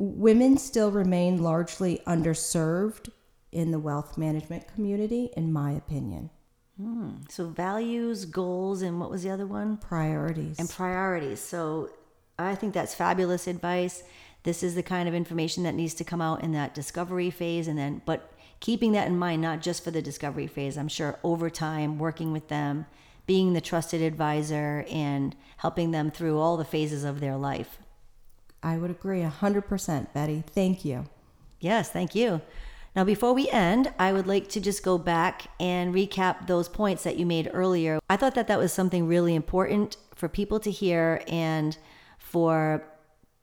Women 0.02 0.56
still 0.56 0.90
remain 0.90 1.42
largely 1.42 2.00
underserved 2.06 3.10
in 3.52 3.70
the 3.70 3.78
wealth 3.78 4.16
management 4.16 4.66
community, 4.72 5.28
in 5.36 5.52
my 5.52 5.72
opinion. 5.72 6.30
Hmm. 6.80 7.16
So, 7.28 7.48
values, 7.48 8.24
goals, 8.24 8.80
and 8.80 8.98
what 8.98 9.10
was 9.10 9.24
the 9.24 9.30
other 9.30 9.46
one? 9.46 9.76
Priorities. 9.76 10.58
And 10.58 10.70
priorities. 10.70 11.40
So, 11.40 11.90
I 12.38 12.54
think 12.54 12.72
that's 12.72 12.94
fabulous 12.94 13.46
advice. 13.46 14.02
This 14.42 14.62
is 14.62 14.74
the 14.74 14.82
kind 14.82 15.06
of 15.06 15.14
information 15.14 15.64
that 15.64 15.74
needs 15.74 15.92
to 15.92 16.04
come 16.04 16.22
out 16.22 16.42
in 16.42 16.52
that 16.52 16.74
discovery 16.74 17.28
phase, 17.28 17.68
and 17.68 17.78
then, 17.78 18.00
but 18.06 18.32
keeping 18.60 18.92
that 18.92 19.06
in 19.06 19.18
mind, 19.18 19.42
not 19.42 19.60
just 19.60 19.84
for 19.84 19.90
the 19.90 20.00
discovery 20.00 20.46
phase, 20.46 20.78
I'm 20.78 20.88
sure 20.88 21.18
over 21.22 21.50
time, 21.50 21.98
working 21.98 22.32
with 22.32 22.48
them, 22.48 22.86
being 23.26 23.52
the 23.52 23.60
trusted 23.60 24.00
advisor, 24.00 24.86
and 24.90 25.36
helping 25.58 25.90
them 25.90 26.10
through 26.10 26.38
all 26.38 26.56
the 26.56 26.64
phases 26.64 27.04
of 27.04 27.20
their 27.20 27.36
life. 27.36 27.79
I 28.62 28.76
would 28.76 28.90
agree 28.90 29.20
100%, 29.20 30.12
Betty. 30.12 30.44
Thank 30.46 30.84
you. 30.84 31.06
Yes, 31.60 31.90
thank 31.90 32.14
you. 32.14 32.40
Now, 32.96 33.04
before 33.04 33.32
we 33.32 33.48
end, 33.50 33.92
I 33.98 34.12
would 34.12 34.26
like 34.26 34.48
to 34.48 34.60
just 34.60 34.82
go 34.82 34.98
back 34.98 35.46
and 35.60 35.94
recap 35.94 36.46
those 36.46 36.68
points 36.68 37.04
that 37.04 37.16
you 37.16 37.24
made 37.24 37.48
earlier. 37.52 38.00
I 38.10 38.16
thought 38.16 38.34
that 38.34 38.48
that 38.48 38.58
was 38.58 38.72
something 38.72 39.06
really 39.06 39.34
important 39.34 39.96
for 40.14 40.28
people 40.28 40.58
to 40.60 40.70
hear 40.70 41.22
and 41.28 41.76
for 42.18 42.84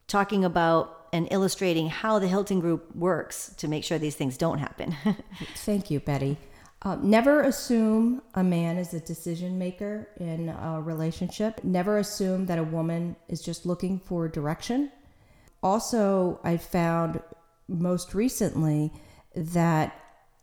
talking 0.08 0.43
about 0.43 1.08
and 1.13 1.27
illustrating 1.32 1.88
how 1.88 2.19
the 2.19 2.27
Hilton 2.27 2.60
Group 2.60 2.93
works 2.95 3.53
to 3.58 3.67
make 3.67 3.86
sure 3.86 3.97
these 3.97 4.15
things 4.15 4.38
don't 4.38 4.60
happen. 4.60 4.95
Thank 5.56 5.89
you, 5.89 6.01
Betty. 6.01 6.38
Uh, 6.82 6.95
never 7.01 7.41
assume 7.43 8.21
a 8.36 8.43
man 8.43 8.77
is 8.77 8.93
a 8.93 8.99
decision 8.99 9.58
maker 9.58 10.10
in 10.19 10.49
a 10.49 10.82
relationship. 10.82 11.63
Never 11.63 11.97
assume 11.97 12.45
that 12.45 12.60
a 12.60 12.63
woman 12.63 13.15
is 13.30 13.41
just 13.41 13.65
looking 13.65 13.99
for 13.99 14.27
direction. 14.27 14.91
Also, 15.63 16.39
I 16.43 16.57
found 16.57 17.21
most 17.67 18.13
recently 18.13 18.93
that 19.35 19.93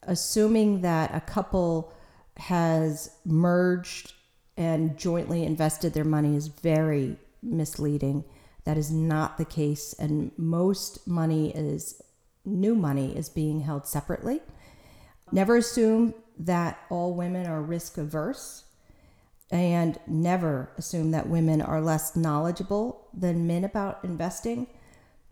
assuming 0.02 0.82
that 0.82 1.14
a 1.14 1.20
couple 1.20 1.92
has 2.36 3.10
merged 3.24 4.12
and 4.56 4.96
jointly 4.96 5.44
invested 5.44 5.94
their 5.94 6.04
money 6.04 6.36
is 6.36 6.48
very 6.48 7.16
misleading. 7.42 8.24
That 8.64 8.76
is 8.78 8.90
not 8.90 9.36
the 9.36 9.44
case, 9.44 9.94
and 9.98 10.30
most 10.36 11.06
money 11.06 11.50
is 11.54 12.00
new 12.44 12.74
money 12.74 13.16
is 13.16 13.28
being 13.28 13.60
held 13.60 13.86
separately. 13.86 14.40
Never 15.32 15.56
assume 15.56 16.14
that 16.38 16.78
all 16.90 17.14
women 17.14 17.46
are 17.46 17.62
risk 17.62 17.98
averse, 17.98 18.64
and 19.50 19.98
never 20.06 20.70
assume 20.76 21.10
that 21.12 21.28
women 21.28 21.60
are 21.60 21.80
less 21.80 22.16
knowledgeable 22.16 23.08
than 23.14 23.46
men 23.46 23.64
about 23.64 24.04
investing. 24.04 24.66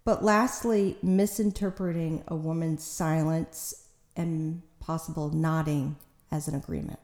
But 0.04 0.24
lastly, 0.24 0.96
misinterpreting 1.02 2.24
a 2.26 2.34
woman's 2.34 2.82
silence 2.82 3.86
and 4.16 4.62
possible 4.80 5.30
nodding 5.30 5.96
as 6.30 6.48
an 6.48 6.54
agreement. 6.54 6.98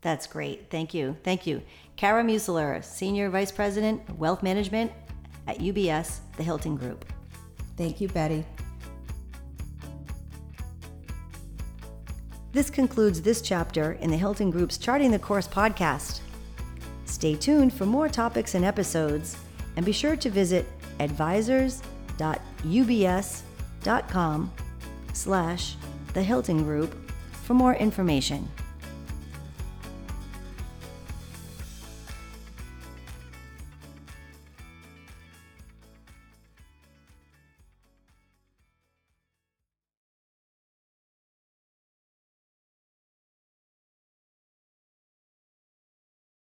That's 0.00 0.26
great. 0.26 0.70
Thank 0.70 0.94
you. 0.94 1.16
Thank 1.22 1.46
you. 1.46 1.60
Kara 1.96 2.24
Museler, 2.24 2.82
Senior 2.82 3.28
Vice 3.28 3.52
President, 3.52 4.18
Wealth 4.18 4.42
Management 4.42 4.90
at 5.46 5.58
UBS, 5.58 6.20
the 6.38 6.42
Hilton 6.42 6.76
Group. 6.76 7.04
Thank 7.76 8.00
you, 8.00 8.08
Betty. 8.08 8.44
This 12.52 12.70
concludes 12.70 13.20
this 13.20 13.42
chapter 13.42 13.92
in 13.92 14.10
the 14.10 14.16
Hilton 14.16 14.50
Group's 14.50 14.78
Charting 14.78 15.10
the 15.10 15.18
Course 15.18 15.46
podcast. 15.46 16.20
Stay 17.04 17.34
tuned 17.34 17.74
for 17.74 17.84
more 17.84 18.08
topics 18.08 18.54
and 18.54 18.64
episodes, 18.64 19.36
and 19.76 19.84
be 19.84 19.92
sure 19.92 20.16
to 20.16 20.30
visit 20.30 20.66
advisors.ubs.com 22.20 24.52
slash 25.12 25.76
the 26.14 26.22
Hilton 26.22 26.62
Group 26.62 27.12
for 27.30 27.52
more 27.54 27.74
information. 27.74 28.48